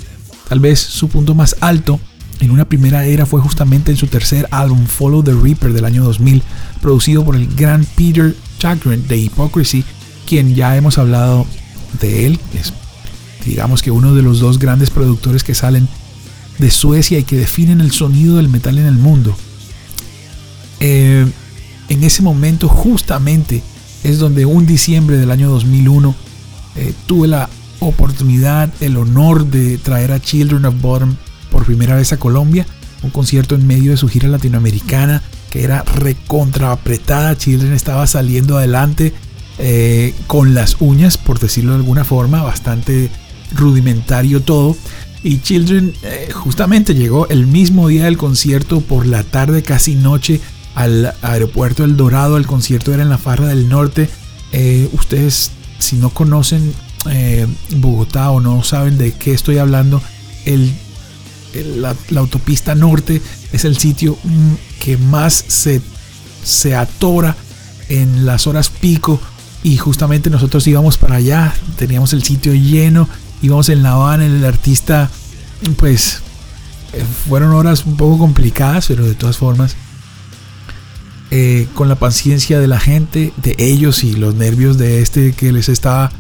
Tal 0.49 0.61
vez 0.61 0.81
su 0.81 1.09
punto 1.09 1.35
más 1.35 1.57
alto 1.61 2.01
en 2.43 2.51
una 2.51 2.65
primera 2.65 3.05
era 3.05 3.25
fue 3.25 3.41
justamente 3.41 3.93
en 3.93 3.97
su 3.97 4.09
tercer 4.09 4.49
álbum 4.51 4.87
Follow 4.87 5.23
the 5.23 5.33
Reaper 5.33 5.73
del 5.73 5.85
año 5.85 6.03
2000, 6.03 6.43
producido 6.81 7.25
por 7.25 7.37
el 7.37 7.47
gran 7.55 7.85
Peter 7.85 8.35
Chagrin 8.59 9.07
de 9.07 9.17
Hypocrisy, 9.17 9.85
quien 10.27 10.57
ya 10.57 10.77
hemos 10.77 10.99
hablado 10.99 11.47
de 12.01 12.27
él, 12.27 12.41
es 12.59 12.73
digamos 13.47 13.81
que 13.81 13.93
uno 13.93 14.15
de 14.15 14.23
los 14.23 14.41
dos 14.41 14.59
grandes 14.59 14.91
productores 14.91 15.45
que 15.45 15.55
salen 15.55 15.89
de 16.59 16.71
Suecia 16.71 17.19
y 17.21 17.23
que 17.23 17.37
definen 17.37 17.81
el 17.81 17.93
sonido 17.93 18.37
del 18.39 18.49
metal 18.49 18.77
en 18.77 18.87
el 18.87 18.95
mundo. 18.95 19.37
Eh, 20.81 21.25
en 21.89 22.05
ese 22.05 22.23
momento 22.23 22.69
justamente 22.69 23.63
es 24.03 24.19
donde 24.19 24.47
un 24.47 24.67
diciembre 24.67 25.17
del 25.17 25.31
año 25.31 25.49
2001 25.49 26.15
eh, 26.75 26.93
tuve 27.07 27.29
la 27.29 27.49
oportunidad, 27.79 28.69
el 28.81 28.97
honor 28.97 29.47
de 29.47 29.79
traer 29.79 30.11
a 30.11 30.21
Children 30.21 30.65
of 30.65 30.81
Bottom 30.81 31.17
por 31.63 31.69
primera 31.69 31.95
vez 31.95 32.13
a 32.13 32.17
Colombia, 32.17 32.67
un 33.05 33.11
concierto 33.11 33.55
en 33.55 33.69
medio 33.69 33.93
de 33.93 33.97
su 33.97 34.09
gira 34.09 34.29
latinoamericana 34.29 35.23
que 35.49 35.63
era 35.63 35.85
recontra 35.85 36.73
apretada, 36.73 37.39
Children 37.39 37.73
estaba 37.73 38.05
saliendo 38.09 38.59
adelante 38.59 39.13
eh, 39.59 40.13
con 40.27 40.55
las 40.55 40.79
uñas, 40.81 41.19
por 41.19 41.39
decirlo 41.39 41.73
de 41.73 41.79
alguna 41.79 42.05
forma, 42.05 42.43
bastante 42.43 43.11
rudimentario 43.55 44.43
todo. 44.43 44.77
Y 45.23 45.39
Children 45.39 45.95
eh, 46.03 46.31
justamente 46.33 46.95
llegó 46.95 47.29
el 47.29 47.47
mismo 47.47 47.87
día 47.87 48.07
del 48.07 48.17
concierto 48.17 48.81
por 48.81 49.07
la 49.07 49.23
tarde, 49.23 49.63
casi 49.63 49.95
noche, 49.95 50.41
al 50.75 51.15
aeropuerto 51.23 51.85
El 51.85 51.97
Dorado. 51.97 52.39
El 52.39 52.49
concierto 52.49 52.93
era 52.93 53.05
en 53.05 53.09
la 53.09 53.19
Farra 53.19 53.47
del 53.47 53.69
Norte. 53.69 54.11
Eh, 54.51 54.89
ustedes, 54.93 55.53
si 55.79 55.95
no 55.95 56.11
conocen 56.11 56.75
Bogotá 57.77 58.31
o 58.31 58.41
no 58.41 58.65
saben 58.65 58.99
de 58.99 59.13
qué 59.13 59.33
estoy 59.33 59.59
hablando, 59.59 60.03
el 60.45 60.73
la, 61.55 61.95
autopista 62.17 62.75
norte 62.75 63.21
es 63.53 63.65
el 63.65 63.77
sitio 63.77 64.19
mm, 64.23 64.53
que 64.81 64.97
más 64.97 65.45
se, 65.49 65.81
se 66.43 66.75
atora 66.75 67.37
en 67.89 68.27
las 68.27 68.47
horas 68.47 68.69
pico. 68.71 69.21
Y 69.63 69.77
justamente 69.77 70.29
nosotros 70.31 70.67
íbamos 70.67 70.99
para 70.99 71.17
allá, 71.17 71.55
teníamos 71.77 72.13
el 72.13 72.25
sitio 72.25 72.53
lleno, 72.53 73.09
íbamos 73.43 73.69
en 73.69 73.83
La 73.83 73.93
Habana, 73.93 74.27
el 74.27 74.45
artista, 74.45 75.09
pues 75.77 76.21
eh, 76.93 77.05
fueron 77.29 77.53
horas 77.53 77.87
un 77.87 77.97
poco 77.97 78.19
complicadas, 78.19 78.87
pero 78.89 79.05
de 79.05 79.15
todas 79.15 79.37
formas, 79.37 79.77
eh, 81.31 81.69
con 81.75 81.89
la 81.89 81.95
paciencia 81.95 82.59
de 82.59 82.67
la 82.67 82.81
gente, 82.81 83.33
de 83.37 83.55
ellos 83.59 84.03
y 84.05 84.15
los 84.15 84.35
nervios 84.35 84.79
de 84.79 85.01
este 85.01 85.33
que 85.33 85.53
les 85.53 85.69
estaba 85.69 86.11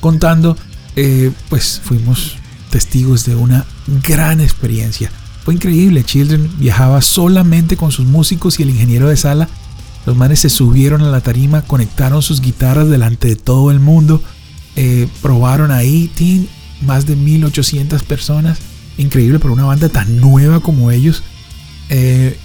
contando, 0.00 0.56
eh, 0.96 1.32
pues 1.48 1.80
fuimos 1.82 2.36
testigos 2.70 3.24
de 3.24 3.34
una 3.34 3.64
gran 3.86 4.40
experiencia. 4.40 5.10
Fue 5.44 5.54
increíble, 5.54 6.04
Children 6.04 6.50
viajaba 6.58 7.02
solamente 7.02 7.76
con 7.76 7.92
sus 7.92 8.06
músicos 8.06 8.58
y 8.58 8.62
el 8.62 8.70
ingeniero 8.70 9.08
de 9.08 9.16
sala. 9.16 9.48
Los 10.06 10.16
manes 10.16 10.40
se 10.40 10.48
subieron 10.48 11.02
a 11.02 11.10
la 11.10 11.20
tarima, 11.20 11.62
conectaron 11.62 12.22
sus 12.22 12.40
guitarras 12.40 12.88
delante 12.88 13.28
de 13.28 13.36
todo 13.36 13.70
el 13.70 13.80
mundo, 13.80 14.22
eh, 14.76 15.08
probaron 15.22 15.70
ahí, 15.70 16.10
más 16.80 17.06
de 17.06 17.16
1800 17.16 18.02
personas. 18.02 18.58
Increíble 18.96 19.38
para 19.38 19.52
una 19.52 19.64
banda 19.64 19.88
tan 19.88 20.20
nueva 20.20 20.60
como 20.60 20.90
ellos. 20.90 21.22
Eh, 21.90 22.38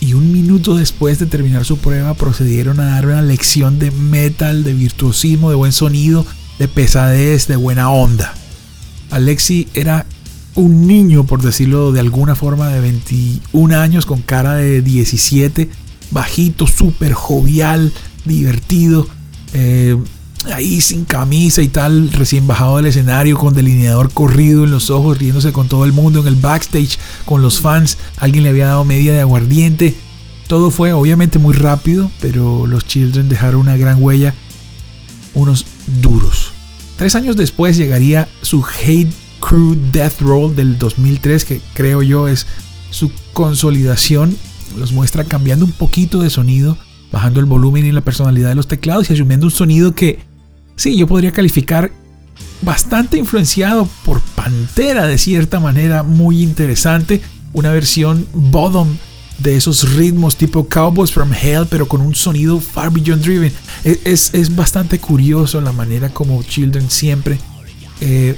y 0.00 0.14
un 0.14 0.32
minuto 0.32 0.76
después 0.76 1.18
de 1.18 1.26
terminar 1.26 1.64
su 1.64 1.78
prueba 1.78 2.14
procedieron 2.14 2.78
a 2.80 2.86
dar 2.86 3.06
una 3.06 3.22
lección 3.22 3.78
de 3.78 3.90
metal, 3.90 4.62
de 4.62 4.72
virtuosismo, 4.72 5.50
de 5.50 5.56
buen 5.56 5.72
sonido, 5.72 6.24
de 6.58 6.68
pesadez, 6.68 7.48
de 7.48 7.56
buena 7.56 7.90
onda. 7.90 8.32
Alexi 9.10 9.68
era 9.74 10.06
un 10.58 10.88
niño, 10.88 11.24
por 11.24 11.40
decirlo 11.40 11.92
de 11.92 12.00
alguna 12.00 12.34
forma, 12.34 12.68
de 12.68 12.80
21 12.80 13.78
años 13.78 14.06
con 14.06 14.22
cara 14.22 14.54
de 14.54 14.82
17, 14.82 15.70
bajito, 16.10 16.66
súper 16.66 17.12
jovial, 17.12 17.92
divertido, 18.24 19.06
eh, 19.54 19.96
ahí 20.52 20.80
sin 20.80 21.04
camisa 21.04 21.62
y 21.62 21.68
tal, 21.68 22.10
recién 22.10 22.48
bajado 22.48 22.78
del 22.78 22.86
escenario 22.86 23.38
con 23.38 23.54
delineador 23.54 24.10
corrido 24.10 24.64
en 24.64 24.72
los 24.72 24.90
ojos, 24.90 25.18
riéndose 25.18 25.52
con 25.52 25.68
todo 25.68 25.84
el 25.84 25.92
mundo 25.92 26.20
en 26.20 26.26
el 26.26 26.34
backstage, 26.34 26.98
con 27.24 27.40
los 27.40 27.60
fans, 27.60 27.96
alguien 28.16 28.42
le 28.42 28.50
había 28.50 28.66
dado 28.66 28.84
media 28.84 29.12
de 29.12 29.20
aguardiente. 29.20 29.94
Todo 30.48 30.72
fue 30.72 30.92
obviamente 30.92 31.38
muy 31.38 31.54
rápido, 31.54 32.10
pero 32.20 32.66
los 32.66 32.84
Children 32.84 33.28
dejaron 33.28 33.60
una 33.60 33.76
gran 33.76 34.02
huella, 34.02 34.34
unos 35.34 35.66
duros. 36.00 36.50
Tres 36.96 37.14
años 37.14 37.36
después 37.36 37.76
llegaría 37.76 38.28
su 38.42 38.64
Hate 38.64 39.27
Crew 39.40 39.76
Death 39.92 40.20
Roll 40.20 40.54
del 40.54 40.78
2003, 40.78 41.44
que 41.44 41.60
creo 41.74 42.02
yo 42.02 42.28
es 42.28 42.46
su 42.90 43.10
consolidación. 43.32 44.36
Los 44.76 44.92
muestra 44.92 45.24
cambiando 45.24 45.64
un 45.64 45.72
poquito 45.72 46.20
de 46.20 46.30
sonido, 46.30 46.76
bajando 47.10 47.40
el 47.40 47.46
volumen 47.46 47.86
y 47.86 47.92
la 47.92 48.02
personalidad 48.02 48.50
de 48.50 48.54
los 48.54 48.68
teclados 48.68 49.10
y 49.10 49.14
asumiendo 49.14 49.46
un 49.46 49.52
sonido 49.52 49.94
que, 49.94 50.18
sí, 50.76 50.96
yo 50.96 51.06
podría 51.06 51.32
calificar 51.32 51.90
bastante 52.62 53.18
influenciado 53.18 53.88
por 54.04 54.20
Pantera 54.20 55.06
de 55.06 55.18
cierta 55.18 55.60
manera, 55.60 56.02
muy 56.02 56.42
interesante. 56.42 57.20
Una 57.52 57.72
versión 57.72 58.26
bottom 58.32 58.88
de 59.38 59.56
esos 59.56 59.94
ritmos 59.94 60.36
tipo 60.36 60.68
Cowboys 60.68 61.12
from 61.12 61.32
Hell, 61.32 61.66
pero 61.70 61.88
con 61.88 62.00
un 62.00 62.14
sonido 62.14 62.60
far 62.60 62.90
beyond 62.92 63.22
driven. 63.22 63.52
E, 63.84 64.00
es, 64.04 64.54
bastante 64.54 64.98
curioso 64.98 65.60
la 65.60 65.72
manera 65.72 66.08
como 66.10 66.42
Children 66.42 66.90
siempre 66.90 67.38
eh, 68.00 68.36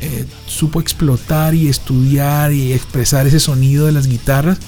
eh, 0.00 0.26
supo 0.46 0.80
explotar 0.80 1.54
y 1.54 1.68
estudiar 1.68 2.52
y 2.52 2.72
expresar 2.72 3.26
ese 3.26 3.40
sonido 3.40 3.86
de 3.86 3.92
las 3.92 4.06
guitarras, 4.06 4.58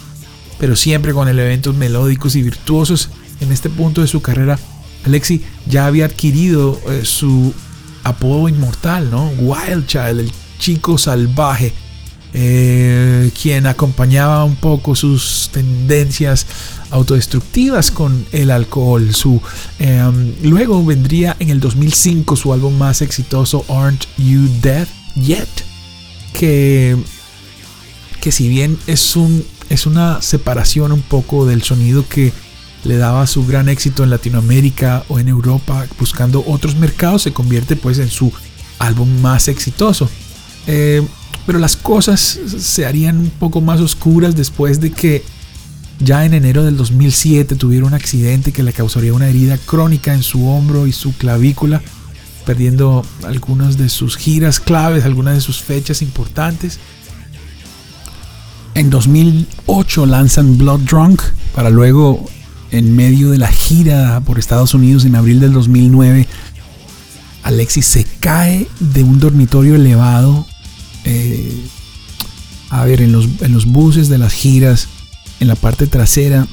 pero 0.58 0.74
siempre 0.74 1.12
con 1.12 1.28
elementos 1.28 1.74
melódicos 1.74 2.36
y 2.36 2.42
virtuosos. 2.42 3.10
en 3.40 3.52
este 3.52 3.70
punto 3.70 4.00
de 4.00 4.08
su 4.08 4.20
carrera, 4.20 4.58
Alexi 5.04 5.42
ya 5.66 5.86
había 5.86 6.06
adquirido 6.06 6.80
eh, 6.88 7.02
su 7.04 7.54
apodo 8.02 8.48
inmortal, 8.48 9.10
¿no? 9.10 9.28
Wild 9.38 9.86
Child, 9.86 10.20
el 10.20 10.32
chico 10.58 10.98
salvaje, 10.98 11.72
eh, 12.34 13.30
quien 13.40 13.66
acompañaba 13.66 14.44
un 14.44 14.56
poco 14.56 14.94
sus 14.96 15.50
tendencias 15.52 16.46
autodestructivas 16.90 17.90
con 17.90 18.26
el 18.32 18.50
alcohol. 18.50 19.14
Su, 19.14 19.40
em, 19.78 20.34
luego 20.42 20.84
vendría 20.84 21.36
en 21.38 21.50
el 21.50 21.60
2005 21.60 22.34
su 22.34 22.52
álbum 22.52 22.76
más 22.76 23.02
exitoso, 23.02 23.64
Aren't 23.68 24.04
You 24.18 24.48
Dead 24.60 24.88
Yet? 25.22 25.48
Que, 26.32 26.96
que 28.20 28.32
si 28.32 28.48
bien 28.48 28.78
es, 28.86 29.16
un, 29.16 29.44
es 29.70 29.86
una 29.86 30.22
separación 30.22 30.92
un 30.92 31.02
poco 31.02 31.46
del 31.46 31.62
sonido 31.62 32.06
que 32.08 32.32
le 32.84 32.96
daba 32.96 33.26
su 33.26 33.44
gran 33.46 33.68
éxito 33.68 34.04
en 34.04 34.10
Latinoamérica 34.10 35.04
o 35.08 35.18
en 35.18 35.28
Europa, 35.28 35.86
buscando 35.98 36.44
otros 36.46 36.76
mercados, 36.76 37.22
se 37.22 37.32
convierte 37.32 37.76
pues 37.76 37.98
en 37.98 38.08
su 38.08 38.32
álbum 38.78 39.20
más 39.20 39.48
exitoso. 39.48 40.08
Eh, 40.66 41.02
pero 41.46 41.58
las 41.58 41.76
cosas 41.76 42.38
se 42.58 42.86
harían 42.86 43.18
un 43.18 43.30
poco 43.30 43.60
más 43.60 43.80
oscuras 43.80 44.36
después 44.36 44.80
de 44.80 44.92
que 44.92 45.24
ya 45.98 46.24
en 46.24 46.34
enero 46.34 46.64
del 46.64 46.76
2007 46.76 47.56
tuviera 47.56 47.86
un 47.86 47.94
accidente 47.94 48.52
que 48.52 48.62
le 48.62 48.72
causaría 48.72 49.12
una 49.12 49.28
herida 49.28 49.58
crónica 49.58 50.14
en 50.14 50.22
su 50.22 50.48
hombro 50.48 50.86
y 50.86 50.92
su 50.92 51.16
clavícula, 51.16 51.82
perdiendo 52.48 53.04
algunas 53.26 53.76
de 53.76 53.90
sus 53.90 54.16
giras 54.16 54.58
claves, 54.58 55.04
algunas 55.04 55.34
de 55.34 55.42
sus 55.42 55.60
fechas 55.60 56.00
importantes. 56.00 56.78
En 58.74 58.88
2008 58.88 60.06
lanzan 60.06 60.56
Blood 60.56 60.80
Drunk 60.80 61.20
para 61.54 61.68
luego 61.68 62.24
en 62.70 62.96
medio 62.96 63.28
de 63.28 63.36
la 63.36 63.48
gira 63.48 64.22
por 64.24 64.38
Estados 64.38 64.72
Unidos 64.72 65.04
en 65.04 65.14
abril 65.14 65.40
del 65.40 65.52
2009, 65.52 66.26
Alexis 67.42 67.84
se 67.84 68.04
cae 68.18 68.66
de 68.80 69.02
un 69.02 69.20
dormitorio 69.20 69.74
elevado. 69.74 70.46
Eh, 71.04 71.66
a 72.70 72.86
ver, 72.86 73.02
en 73.02 73.12
los, 73.12 73.28
en 73.42 73.52
los 73.52 73.66
buses 73.66 74.08
de 74.08 74.16
las 74.16 74.32
giras, 74.32 74.88
en 75.38 75.48
la 75.48 75.54
parte 75.54 75.86
trasera, 75.86 76.46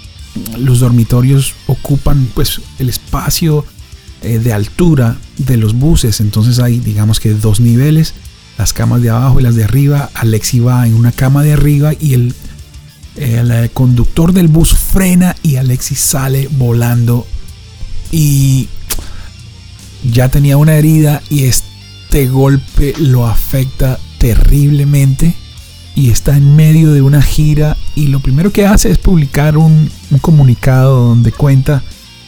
los 0.58 0.82
dormitorios 0.82 1.54
ocupan 1.68 2.28
pues 2.34 2.60
el 2.80 2.90
espacio 2.90 3.64
eh, 4.26 4.40
de 4.40 4.54
altura 4.54 5.18
de 5.38 5.58
los 5.58 5.74
buses. 5.74 6.20
Entonces 6.20 6.60
hay 6.60 6.80
digamos 6.80 7.20
que 7.20 7.34
dos 7.34 7.60
niveles, 7.60 8.14
las 8.58 8.74
camas 8.74 9.02
de 9.02 9.10
abajo 9.10 9.40
y 9.40 9.44
las 9.44 9.56
de 9.56 9.64
arriba. 9.64 10.10
Alexis 10.14 10.66
va 10.66 10.88
en 10.88 10.96
una 10.96 11.12
cama 11.12 11.44
de 11.44 11.54
arriba 11.54 11.94
y 12.00 12.14
el 12.14 12.36
el 13.16 13.72
conductor 13.72 14.34
del 14.34 14.48
bus 14.48 14.76
frena 14.76 15.36
y 15.42 15.56
Alexis 15.56 16.00
sale 16.00 16.50
volando. 16.52 17.26
Y 18.12 18.68
ya 20.04 20.30
tenía 20.30 20.58
una 20.58 20.76
herida 20.76 21.22
y 21.30 21.46
este 21.46 22.28
golpe 22.28 22.94
lo 23.00 23.28
afecta 23.28 24.00
terriblemente. 24.18 25.34
Y 25.96 26.10
está 26.10 26.36
en 26.36 26.58
medio 26.58 26.92
de 26.92 27.02
una 27.02 27.22
gira 27.22 27.78
y 27.96 28.08
lo 28.08 28.20
primero 28.20 28.52
que 28.52 28.66
hace 28.66 28.92
es 28.92 28.98
publicar 28.98 29.58
un, 29.58 29.90
comunicado 30.20 31.08
donde 31.08 31.32
cuenta 31.32 31.84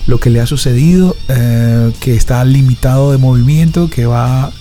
lo 0.08 0.20
que 0.20 0.30
le 0.30 0.42
ha 0.42 0.48
sucedido, 0.48 1.16
eh, 1.28 1.92
que 2.00 2.16
está 2.16 2.44
limitado 2.44 3.12
de 3.12 3.18
movimiento, 3.18 3.90
que 3.90 4.06
va 4.06 4.46
a 4.46 4.52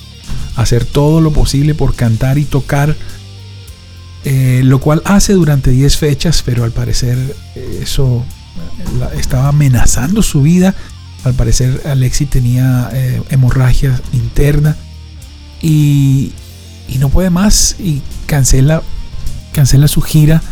hacer 0.57 0.85
todo 0.85 1.21
lo 1.21 1.33
posible 1.33 1.75
por 1.75 1.95
cantar 1.95 2.39
y 2.39 2.45
tocar 2.45 2.97
eh, 4.29 4.63
lo 4.65 4.81
cual 4.81 5.03
hace 5.05 5.35
durante 5.35 5.71
10 5.71 5.99
fechas, 5.99 6.43
pero 6.45 6.65
al 6.65 6.73
parecer 6.73 7.17
eh, 7.55 7.79
eso 7.81 8.25
estaba 9.17 9.47
amenazando 9.47 10.21
su 10.21 10.43
vida. 10.43 10.75
Al 11.23 11.35
parecer 11.35 11.83
Alexi 11.87 12.27
tenía 12.27 12.91
eh, 12.93 13.23
hemorragia 13.31 14.01
interna 14.13 14.77
y, 15.63 16.33
no 16.99 17.09
puede 17.09 17.31
más 17.31 17.77
y 17.79 18.03
cancela, 18.27 18.83
cancela 19.53 19.87
su 19.87 20.01
gira 20.01 20.43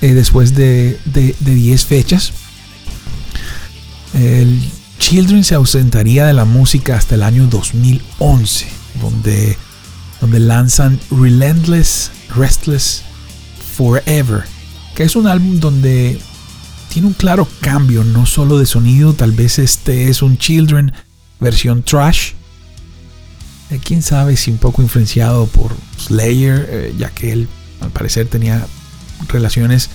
después 0.00 0.56
de 0.56 0.98
10 1.04 1.84
fechas. 1.84 2.32
El 4.14 4.60
Children 4.98 5.44
se 5.44 5.54
ausentaría 5.54 6.26
de 6.26 6.32
la 6.32 6.44
música 6.44 6.96
hasta 6.96 7.14
el 7.14 7.22
año 7.22 7.46
2011, 7.46 8.66
donde, 9.00 9.56
donde 10.20 10.40
lanzan 10.40 11.00
Relentless, 11.10 12.10
Restless 12.36 13.02
Forever, 13.76 14.44
que 14.94 15.04
es 15.04 15.16
un 15.16 15.26
álbum 15.26 15.58
donde 15.58 16.20
tiene 16.90 17.08
un 17.08 17.14
claro 17.14 17.48
cambio, 17.60 18.04
no 18.04 18.26
solo 18.26 18.58
de 18.58 18.66
sonido, 18.66 19.14
tal 19.14 19.32
vez 19.32 19.58
este 19.58 20.10
es 20.10 20.22
un 20.22 20.38
Children 20.38 20.92
versión 21.38 21.82
trash. 21.82 22.32
Eh, 23.70 23.80
quién 23.82 24.02
sabe 24.02 24.36
si 24.36 24.50
un 24.50 24.58
poco 24.58 24.82
influenciado 24.82 25.46
por 25.46 25.74
Slayer, 25.98 26.68
eh, 26.68 26.94
ya 26.98 27.10
que 27.10 27.32
él 27.32 27.48
al 27.80 27.90
parecer 27.90 28.26
tenía 28.26 28.66
relaciones 29.28 29.88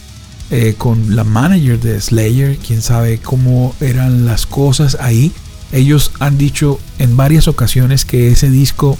eh, 0.52 0.76
con 0.78 1.16
la 1.16 1.24
manager 1.24 1.80
de 1.80 2.00
Slayer, 2.00 2.58
quién 2.58 2.82
sabe 2.82 3.20
cómo 3.20 3.76
eran 3.80 4.26
las 4.26 4.46
cosas 4.46 4.98
ahí. 5.00 5.32
Ellos 5.72 6.12
han 6.20 6.38
dicho 6.38 6.80
en 7.00 7.18
varias 7.18 7.48
ocasiones 7.48 8.06
que 8.06 8.32
ese 8.32 8.50
disco 8.50 8.98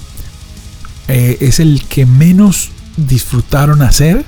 es 1.08 1.60
el 1.60 1.84
que 1.84 2.04
menos 2.04 2.70
disfrutaron 2.96 3.80
hacer 3.82 4.24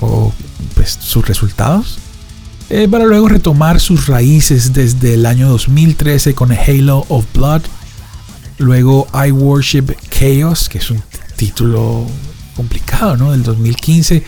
o 0.00 0.32
pues, 0.74 0.98
sus 1.00 1.26
resultados, 1.26 1.98
eh, 2.70 2.88
para 2.88 3.04
luego 3.04 3.28
retomar 3.28 3.80
sus 3.80 4.06
raíces 4.06 4.72
desde 4.72 5.14
el 5.14 5.26
año 5.26 5.48
2013 5.48 6.34
con 6.34 6.52
Halo 6.52 7.04
of 7.08 7.26
Blood, 7.34 7.62
luego 8.58 9.06
I 9.14 9.30
Worship 9.30 9.94
Chaos, 10.10 10.68
que 10.68 10.78
es 10.78 10.90
un 10.90 11.02
título 11.36 12.06
complicado, 12.56 13.16
¿no? 13.16 13.32
Del 13.32 13.42
2015. 13.42 14.24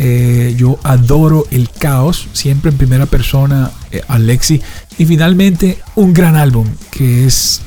Eh, 0.00 0.54
yo 0.56 0.78
adoro 0.84 1.44
el 1.50 1.68
caos, 1.70 2.28
siempre 2.32 2.70
en 2.70 2.78
primera 2.78 3.06
persona, 3.06 3.72
eh, 3.90 4.02
Alexi. 4.06 4.60
Y 4.96 5.06
finalmente 5.06 5.78
un 5.96 6.12
gran 6.12 6.36
álbum, 6.36 6.68
que 6.90 7.26
es 7.26 7.62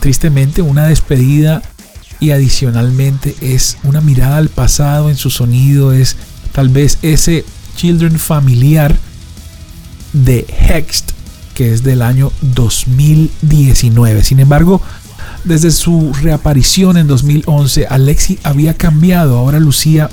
tristemente 0.00 0.60
una 0.62 0.86
despedida 0.86 1.62
y 2.20 2.32
adicionalmente 2.32 3.34
es 3.40 3.78
una 3.82 4.02
mirada 4.02 4.36
al 4.36 4.50
pasado 4.50 5.08
en 5.08 5.16
su 5.16 5.30
sonido, 5.30 5.92
es 5.92 6.16
tal 6.52 6.68
vez 6.68 6.98
ese 7.02 7.44
Children 7.76 8.18
familiar 8.18 8.94
de 10.12 10.44
Hext, 10.68 11.12
que 11.54 11.72
es 11.72 11.82
del 11.82 12.02
año 12.02 12.30
2019. 12.42 14.22
Sin 14.22 14.40
embargo, 14.40 14.82
desde 15.44 15.70
su 15.70 16.12
reaparición 16.20 16.98
en 16.98 17.06
2011, 17.06 17.86
Alexi 17.86 18.38
había 18.42 18.74
cambiado, 18.74 19.38
ahora 19.38 19.58
lucía 19.58 20.10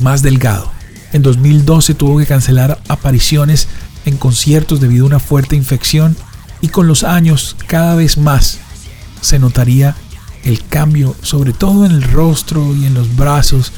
más 0.00 0.22
delgado. 0.22 0.70
En 1.12 1.22
2012 1.22 1.94
tuvo 1.94 2.18
que 2.18 2.26
cancelar 2.26 2.80
apariciones 2.88 3.68
en 4.04 4.16
conciertos 4.16 4.80
debido 4.80 5.04
a 5.04 5.08
una 5.08 5.18
fuerte 5.20 5.56
infección 5.56 6.16
y 6.60 6.68
con 6.68 6.86
los 6.86 7.04
años 7.04 7.56
cada 7.66 7.94
vez 7.94 8.18
más 8.18 8.58
se 9.20 9.38
notaría 9.38 9.96
el 10.44 10.64
cambio, 10.64 11.16
sobre 11.22 11.52
todo 11.52 11.84
en 11.86 11.92
el 11.92 12.02
rostro 12.02 12.74
y 12.74 12.86
en 12.86 12.94
los 12.94 13.16
brazos, 13.16 13.72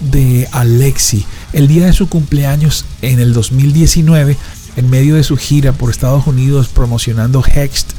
de 0.00 0.48
Alexi. 0.52 1.24
El 1.52 1.68
día 1.68 1.86
de 1.86 1.92
su 1.92 2.08
cumpleaños 2.08 2.84
en 3.02 3.18
el 3.18 3.32
2019, 3.32 4.36
en 4.76 4.90
medio 4.90 5.16
de 5.16 5.24
su 5.24 5.36
gira 5.36 5.72
por 5.72 5.90
Estados 5.90 6.26
Unidos 6.26 6.68
promocionando 6.68 7.42
Hext, 7.44 7.92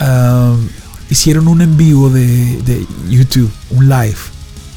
um, 0.00 0.68
hicieron 1.10 1.48
un 1.48 1.62
en 1.62 1.76
vivo 1.76 2.10
de, 2.10 2.86
YouTube, 3.08 3.50
un 3.70 3.88
live. 3.88 4.16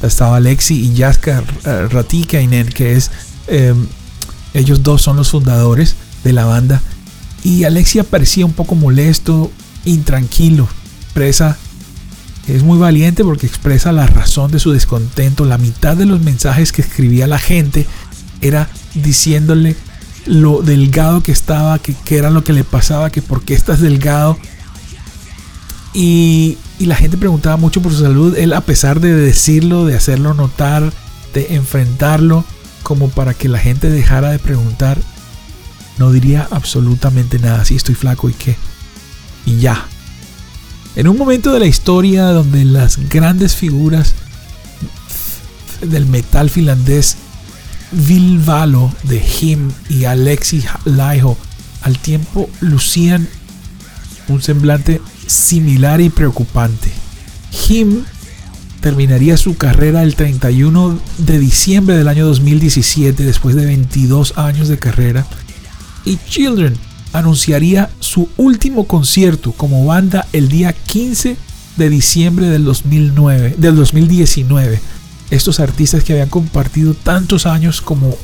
Estaba 0.02 0.36
Alexi 0.36 0.74
y 0.74 0.96
Jaska 0.96 1.42
Ratikainen, 1.90 2.68
que 2.68 2.94
es, 2.94 3.10
um, 3.48 3.86
ellos 4.54 4.82
dos 4.82 5.02
son 5.02 5.16
los 5.16 5.30
fundadores 5.30 5.96
de 6.24 6.32
la 6.32 6.44
banda. 6.44 6.80
Y 7.44 7.64
Alexi 7.64 7.98
aparecía 7.98 8.46
un 8.46 8.52
poco 8.52 8.74
molesto, 8.74 9.50
intranquilo, 9.84 10.68
presa 11.14 11.56
es 12.48 12.62
muy 12.62 12.78
valiente 12.78 13.24
porque 13.24 13.46
expresa 13.46 13.92
la 13.92 14.06
razón 14.06 14.50
de 14.50 14.58
su 14.58 14.72
descontento. 14.72 15.44
La 15.44 15.58
mitad 15.58 15.96
de 15.96 16.06
los 16.06 16.22
mensajes 16.22 16.72
que 16.72 16.80
escribía 16.80 17.26
la 17.26 17.38
gente 17.38 17.86
era 18.40 18.70
diciéndole 18.94 19.76
lo 20.24 20.62
delgado 20.62 21.22
que 21.22 21.32
estaba, 21.32 21.78
que, 21.78 21.94
era 22.10 22.30
lo 22.30 22.44
que 22.44 22.54
le 22.54 22.64
pasaba, 22.64 23.10
que 23.10 23.20
por 23.20 23.42
qué 23.42 23.52
estás 23.52 23.80
delgado. 23.80 24.38
Y, 25.92 26.56
y 26.78 26.86
la 26.86 26.96
gente 26.96 27.16
preguntaba 27.16 27.56
mucho 27.56 27.82
por 27.82 27.92
su 27.92 28.00
salud. 28.00 28.36
Él, 28.36 28.52
a 28.52 28.60
pesar 28.60 29.00
de 29.00 29.14
decirlo, 29.14 29.84
de 29.84 29.96
hacerlo 29.96 30.34
notar, 30.34 30.92
de 31.34 31.54
enfrentarlo, 31.54 32.44
como 32.82 33.10
para 33.10 33.34
que 33.34 33.48
la 33.48 33.58
gente 33.58 33.90
dejara 33.90 34.30
de 34.30 34.38
preguntar, 34.38 34.98
no 35.98 36.12
diría 36.12 36.46
absolutamente 36.50 37.38
nada. 37.38 37.64
Si 37.64 37.74
estoy 37.74 37.94
flaco 37.94 38.30
y 38.30 38.32
qué. 38.32 38.56
Y 39.44 39.58
ya, 39.58 39.86
en 40.94 41.08
un 41.08 41.16
momento 41.16 41.52
de 41.52 41.60
la 41.60 41.66
historia 41.66 42.26
donde 42.26 42.64
las 42.64 43.08
grandes 43.08 43.54
figuras 43.54 44.14
del 45.80 46.06
metal 46.06 46.50
finlandés 46.50 47.16
Vilvalo 47.92 48.92
de 49.04 49.24
Him 49.24 49.70
y 49.88 50.04
Alexi 50.04 50.64
Laiho 50.84 51.36
al 51.82 51.98
tiempo 51.98 52.50
lucían 52.60 53.28
un 54.28 54.42
semblante 54.42 55.00
similar 55.28 56.00
y 56.00 56.08
preocupante. 56.08 56.90
Him 57.68 58.04
terminaría 58.80 59.36
su 59.36 59.56
carrera 59.56 60.02
el 60.02 60.14
31 60.14 60.98
de 61.18 61.38
diciembre 61.38 61.96
del 61.96 62.08
año 62.08 62.26
2017 62.26 63.24
después 63.24 63.54
de 63.54 63.66
22 63.66 64.38
años 64.38 64.68
de 64.68 64.78
carrera 64.78 65.26
y 66.04 66.18
Children 66.28 66.76
anunciaría 67.12 67.90
su 68.00 68.28
último 68.36 68.86
concierto 68.86 69.52
como 69.52 69.84
banda 69.84 70.26
el 70.32 70.48
día 70.48 70.72
15 70.72 71.36
de 71.76 71.90
diciembre 71.90 72.46
del 72.46 72.64
2009 72.64 73.56
del 73.58 73.76
2019 73.76 74.80
estos 75.30 75.58
artistas 75.58 76.04
que 76.04 76.12
habían 76.12 76.28
compartido 76.28 76.94
tantos 76.94 77.46
años 77.46 77.80
como 77.80 78.16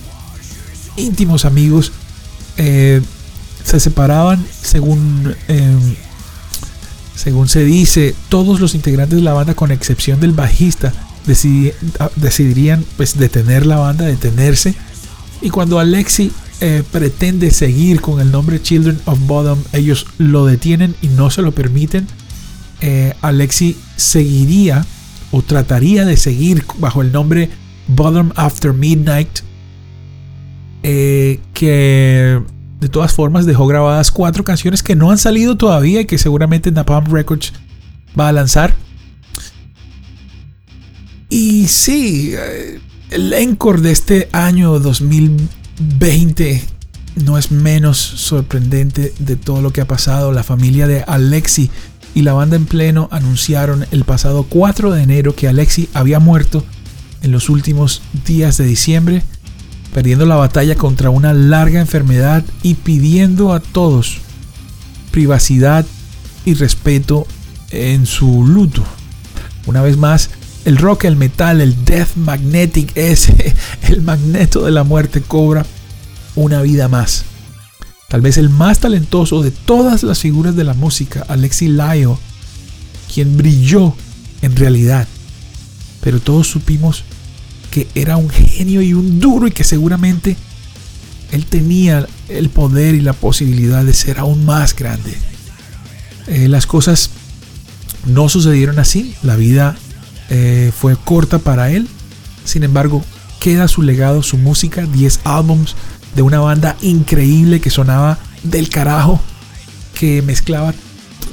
íntimos 0.96 1.44
amigos 1.44 1.92
eh, 2.56 3.02
se 3.64 3.80
separaban 3.80 4.44
según 4.62 5.34
eh, 5.48 5.96
según 7.14 7.48
se 7.48 7.64
dice 7.64 8.14
todos 8.28 8.60
los 8.60 8.74
integrantes 8.74 9.16
de 9.16 9.24
la 9.24 9.32
banda 9.32 9.54
con 9.54 9.70
excepción 9.70 10.20
del 10.20 10.32
bajista 10.32 10.92
ah, 11.98 12.10
decidirían 12.16 12.84
pues 12.96 13.18
detener 13.18 13.66
la 13.66 13.76
banda 13.76 14.04
detenerse. 14.04 14.74
Y 15.40 15.50
cuando 15.50 15.78
Alexi 15.78 16.32
eh, 16.60 16.82
pretende 16.90 17.50
seguir 17.50 18.00
con 18.00 18.20
el 18.20 18.30
nombre 18.30 18.62
Children 18.62 19.00
of 19.04 19.18
Bottom 19.26 19.58
ellos 19.72 20.06
lo 20.18 20.46
detienen 20.46 20.94
y 21.02 21.08
no 21.08 21.30
se 21.30 21.42
lo 21.42 21.52
permiten 21.52 22.06
Alexi 23.22 23.76
seguiría 23.96 24.84
o 25.30 25.42
trataría 25.42 26.04
de 26.04 26.16
seguir 26.16 26.64
bajo 26.78 27.02
el 27.02 27.10
nombre 27.10 27.50
Bottom 27.88 28.32
After 28.36 28.72
Midnight, 28.72 29.40
eh, 30.82 31.40
que 31.52 32.40
de 32.84 32.90
todas 32.90 33.14
formas 33.14 33.46
dejó 33.46 33.66
grabadas 33.66 34.10
cuatro 34.10 34.44
canciones 34.44 34.82
que 34.82 34.94
no 34.94 35.10
han 35.10 35.16
salido 35.16 35.56
todavía 35.56 36.02
y 36.02 36.04
que 36.04 36.18
seguramente 36.18 36.70
Napalm 36.70 37.10
Records 37.10 37.54
va 38.18 38.28
a 38.28 38.32
lanzar. 38.32 38.74
Y 41.30 41.66
sí, 41.68 42.34
eh, 42.36 42.80
el 43.08 43.32
encore 43.32 43.80
de 43.80 43.90
este 43.90 44.28
año 44.32 44.78
2020 44.80 46.62
no 47.24 47.38
es 47.38 47.50
menos 47.50 47.96
sorprendente 47.96 49.14
de 49.18 49.36
todo 49.36 49.62
lo 49.62 49.72
que 49.72 49.80
ha 49.80 49.88
pasado. 49.88 50.30
La 50.32 50.42
familia 50.42 50.86
de 50.86 51.04
Alexi 51.04 51.70
y 52.14 52.20
la 52.20 52.34
banda 52.34 52.56
en 52.56 52.66
pleno 52.66 53.08
anunciaron 53.10 53.86
el 53.92 54.04
pasado 54.04 54.44
4 54.46 54.90
de 54.90 55.02
enero 55.02 55.34
que 55.34 55.48
Alexi 55.48 55.88
había 55.94 56.20
muerto 56.20 56.62
en 57.22 57.32
los 57.32 57.48
últimos 57.48 58.02
días 58.26 58.58
de 58.58 58.66
diciembre, 58.66 59.22
perdiendo 59.94 60.26
la 60.26 60.34
batalla 60.34 60.74
contra 60.74 61.08
una 61.08 61.32
larga 61.32 61.80
enfermedad 61.80 62.44
y 62.64 62.74
pidiendo 62.74 63.52
a 63.52 63.60
todos 63.60 64.18
privacidad 65.12 65.86
y 66.44 66.54
respeto 66.54 67.28
en 67.70 68.04
su 68.04 68.44
luto. 68.44 68.82
Una 69.66 69.82
vez 69.82 69.96
más, 69.96 70.30
el 70.64 70.78
rock, 70.78 71.04
el 71.04 71.14
metal, 71.14 71.60
el 71.60 71.84
death 71.84 72.16
magnetic, 72.16 72.90
ese, 72.96 73.54
el 73.88 74.02
magneto 74.02 74.64
de 74.64 74.72
la 74.72 74.82
muerte 74.82 75.22
cobra 75.22 75.64
una 76.34 76.60
vida 76.60 76.88
más. 76.88 77.24
Tal 78.08 78.20
vez 78.20 78.36
el 78.36 78.50
más 78.50 78.80
talentoso 78.80 79.42
de 79.42 79.52
todas 79.52 80.02
las 80.02 80.18
figuras 80.18 80.56
de 80.56 80.64
la 80.64 80.74
música, 80.74 81.24
Alexi 81.28 81.68
Lyle, 81.68 82.16
quien 83.12 83.36
brilló 83.36 83.94
en 84.42 84.56
realidad. 84.56 85.06
Pero 86.00 86.18
todos 86.18 86.48
supimos 86.48 87.04
que 87.74 87.88
era 87.96 88.16
un 88.16 88.30
genio 88.30 88.82
y 88.82 88.94
un 88.94 89.18
duro 89.18 89.48
y 89.48 89.50
que 89.50 89.64
seguramente 89.64 90.36
él 91.32 91.44
tenía 91.44 92.06
el 92.28 92.48
poder 92.48 92.94
y 92.94 93.00
la 93.00 93.14
posibilidad 93.14 93.84
de 93.84 93.92
ser 93.92 94.20
aún 94.20 94.46
más 94.46 94.76
grande. 94.76 95.12
Eh, 96.28 96.46
las 96.46 96.66
cosas 96.66 97.10
no 98.06 98.28
sucedieron 98.28 98.78
así, 98.78 99.16
la 99.24 99.34
vida 99.34 99.74
eh, 100.30 100.70
fue 100.78 100.94
corta 100.94 101.40
para 101.40 101.72
él, 101.72 101.88
sin 102.44 102.62
embargo 102.62 103.04
queda 103.40 103.66
su 103.66 103.82
legado, 103.82 104.22
su 104.22 104.38
música, 104.38 104.86
10 104.86 105.22
álbums, 105.24 105.74
de 106.14 106.22
una 106.22 106.38
banda 106.38 106.76
increíble 106.80 107.60
que 107.60 107.70
sonaba 107.70 108.20
del 108.44 108.68
carajo, 108.68 109.20
que 109.98 110.22
mezclaba 110.22 110.74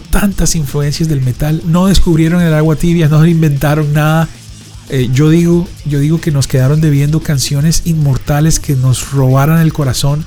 tantas 0.09 0.55
influencias 0.55 1.07
del 1.07 1.21
metal. 1.21 1.61
No 1.65 1.85
descubrieron 1.85 2.41
el 2.41 2.55
agua 2.55 2.77
tibia, 2.77 3.09
no 3.09 3.23
inventaron 3.27 3.93
nada. 3.93 4.27
Eh, 4.93 5.09
yo, 5.13 5.29
digo, 5.29 5.69
yo 5.85 5.99
digo 5.99 6.19
que 6.19 6.31
nos 6.31 6.47
quedaron 6.47 6.81
debiendo 6.81 7.21
canciones 7.21 7.83
inmortales 7.85 8.59
que 8.59 8.75
nos 8.75 9.11
robaran 9.11 9.61
el 9.61 9.71
corazón. 9.71 10.25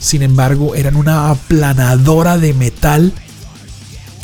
Sin 0.00 0.22
embargo, 0.22 0.74
eran 0.74 0.96
una 0.96 1.28
aplanadora 1.28 2.38
de 2.38 2.54
metal 2.54 3.12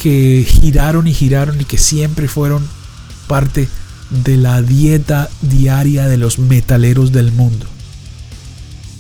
que 0.02 0.46
giraron 0.48 1.06
y 1.06 1.12
giraron 1.12 1.60
y 1.60 1.66
que 1.66 1.76
siempre 1.76 2.26
fueron 2.26 2.66
parte 3.26 3.68
de 4.08 4.38
la 4.38 4.62
dieta 4.62 5.28
diaria 5.42 6.08
de 6.08 6.16
los 6.16 6.38
metaleros 6.38 7.12
del 7.12 7.30
mundo. 7.30 7.66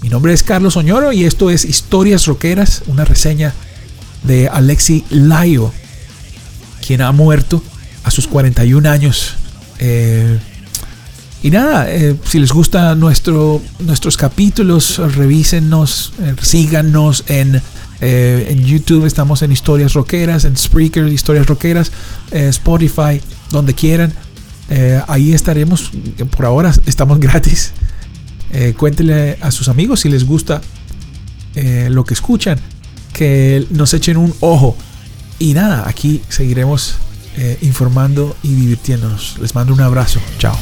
Mi 0.02 0.10
nombre 0.10 0.34
es 0.34 0.42
Carlos 0.42 0.76
Oñoro 0.76 1.14
y 1.14 1.24
esto 1.24 1.48
es 1.48 1.64
Historias 1.64 2.26
Roqueras, 2.26 2.82
una 2.86 3.06
reseña 3.06 3.54
de 4.24 4.48
Alexi 4.48 5.06
Layo, 5.08 5.72
quien 6.86 7.00
ha 7.00 7.12
muerto 7.12 7.62
a 8.02 8.10
sus 8.10 8.26
41 8.26 8.90
años. 8.90 9.36
Eh, 9.78 10.38
y 11.42 11.50
nada, 11.50 11.90
eh, 11.90 12.16
si 12.24 12.38
les 12.38 12.52
gustan 12.52 12.98
nuestro, 12.98 13.60
nuestros 13.80 14.16
capítulos, 14.16 14.98
revísenos, 15.14 16.12
eh, 16.22 16.34
síganos 16.40 17.24
en, 17.28 17.60
en 18.00 18.64
YouTube, 18.64 19.06
estamos 19.06 19.42
en 19.42 19.52
Historias 19.52 19.94
Roqueras, 19.94 20.44
en 20.44 20.56
Spreaker, 20.56 21.06
Historias 21.08 21.46
Roqueras, 21.46 21.90
Spotify, 22.30 23.20
donde 23.50 23.72
quieran. 23.72 24.12
ahí 25.06 25.32
estaremos, 25.32 25.90
por 26.36 26.44
ahora 26.44 26.74
estamos 26.84 27.18
gratis. 27.26 27.72
Cuéntenle 28.76 29.38
a 29.40 29.50
sus 29.50 29.68
amigos 29.68 30.00
si 30.00 30.10
les 30.10 30.24
gusta 30.24 30.60
lo 31.88 32.04
que 32.04 32.12
escuchan, 32.12 32.58
que 33.14 33.66
nos 33.70 33.94
echen 33.94 34.18
un 34.18 34.34
ojo. 34.40 34.76
Y 35.38 35.54
nada, 35.54 35.88
aquí 35.88 36.20
seguiremos 36.28 36.96
eh, 37.36 37.58
informando 37.62 38.36
y 38.42 38.54
divirtiéndonos. 38.54 39.38
Les 39.40 39.54
mando 39.54 39.72
un 39.72 39.80
abrazo. 39.80 40.20
Chao. 40.38 40.56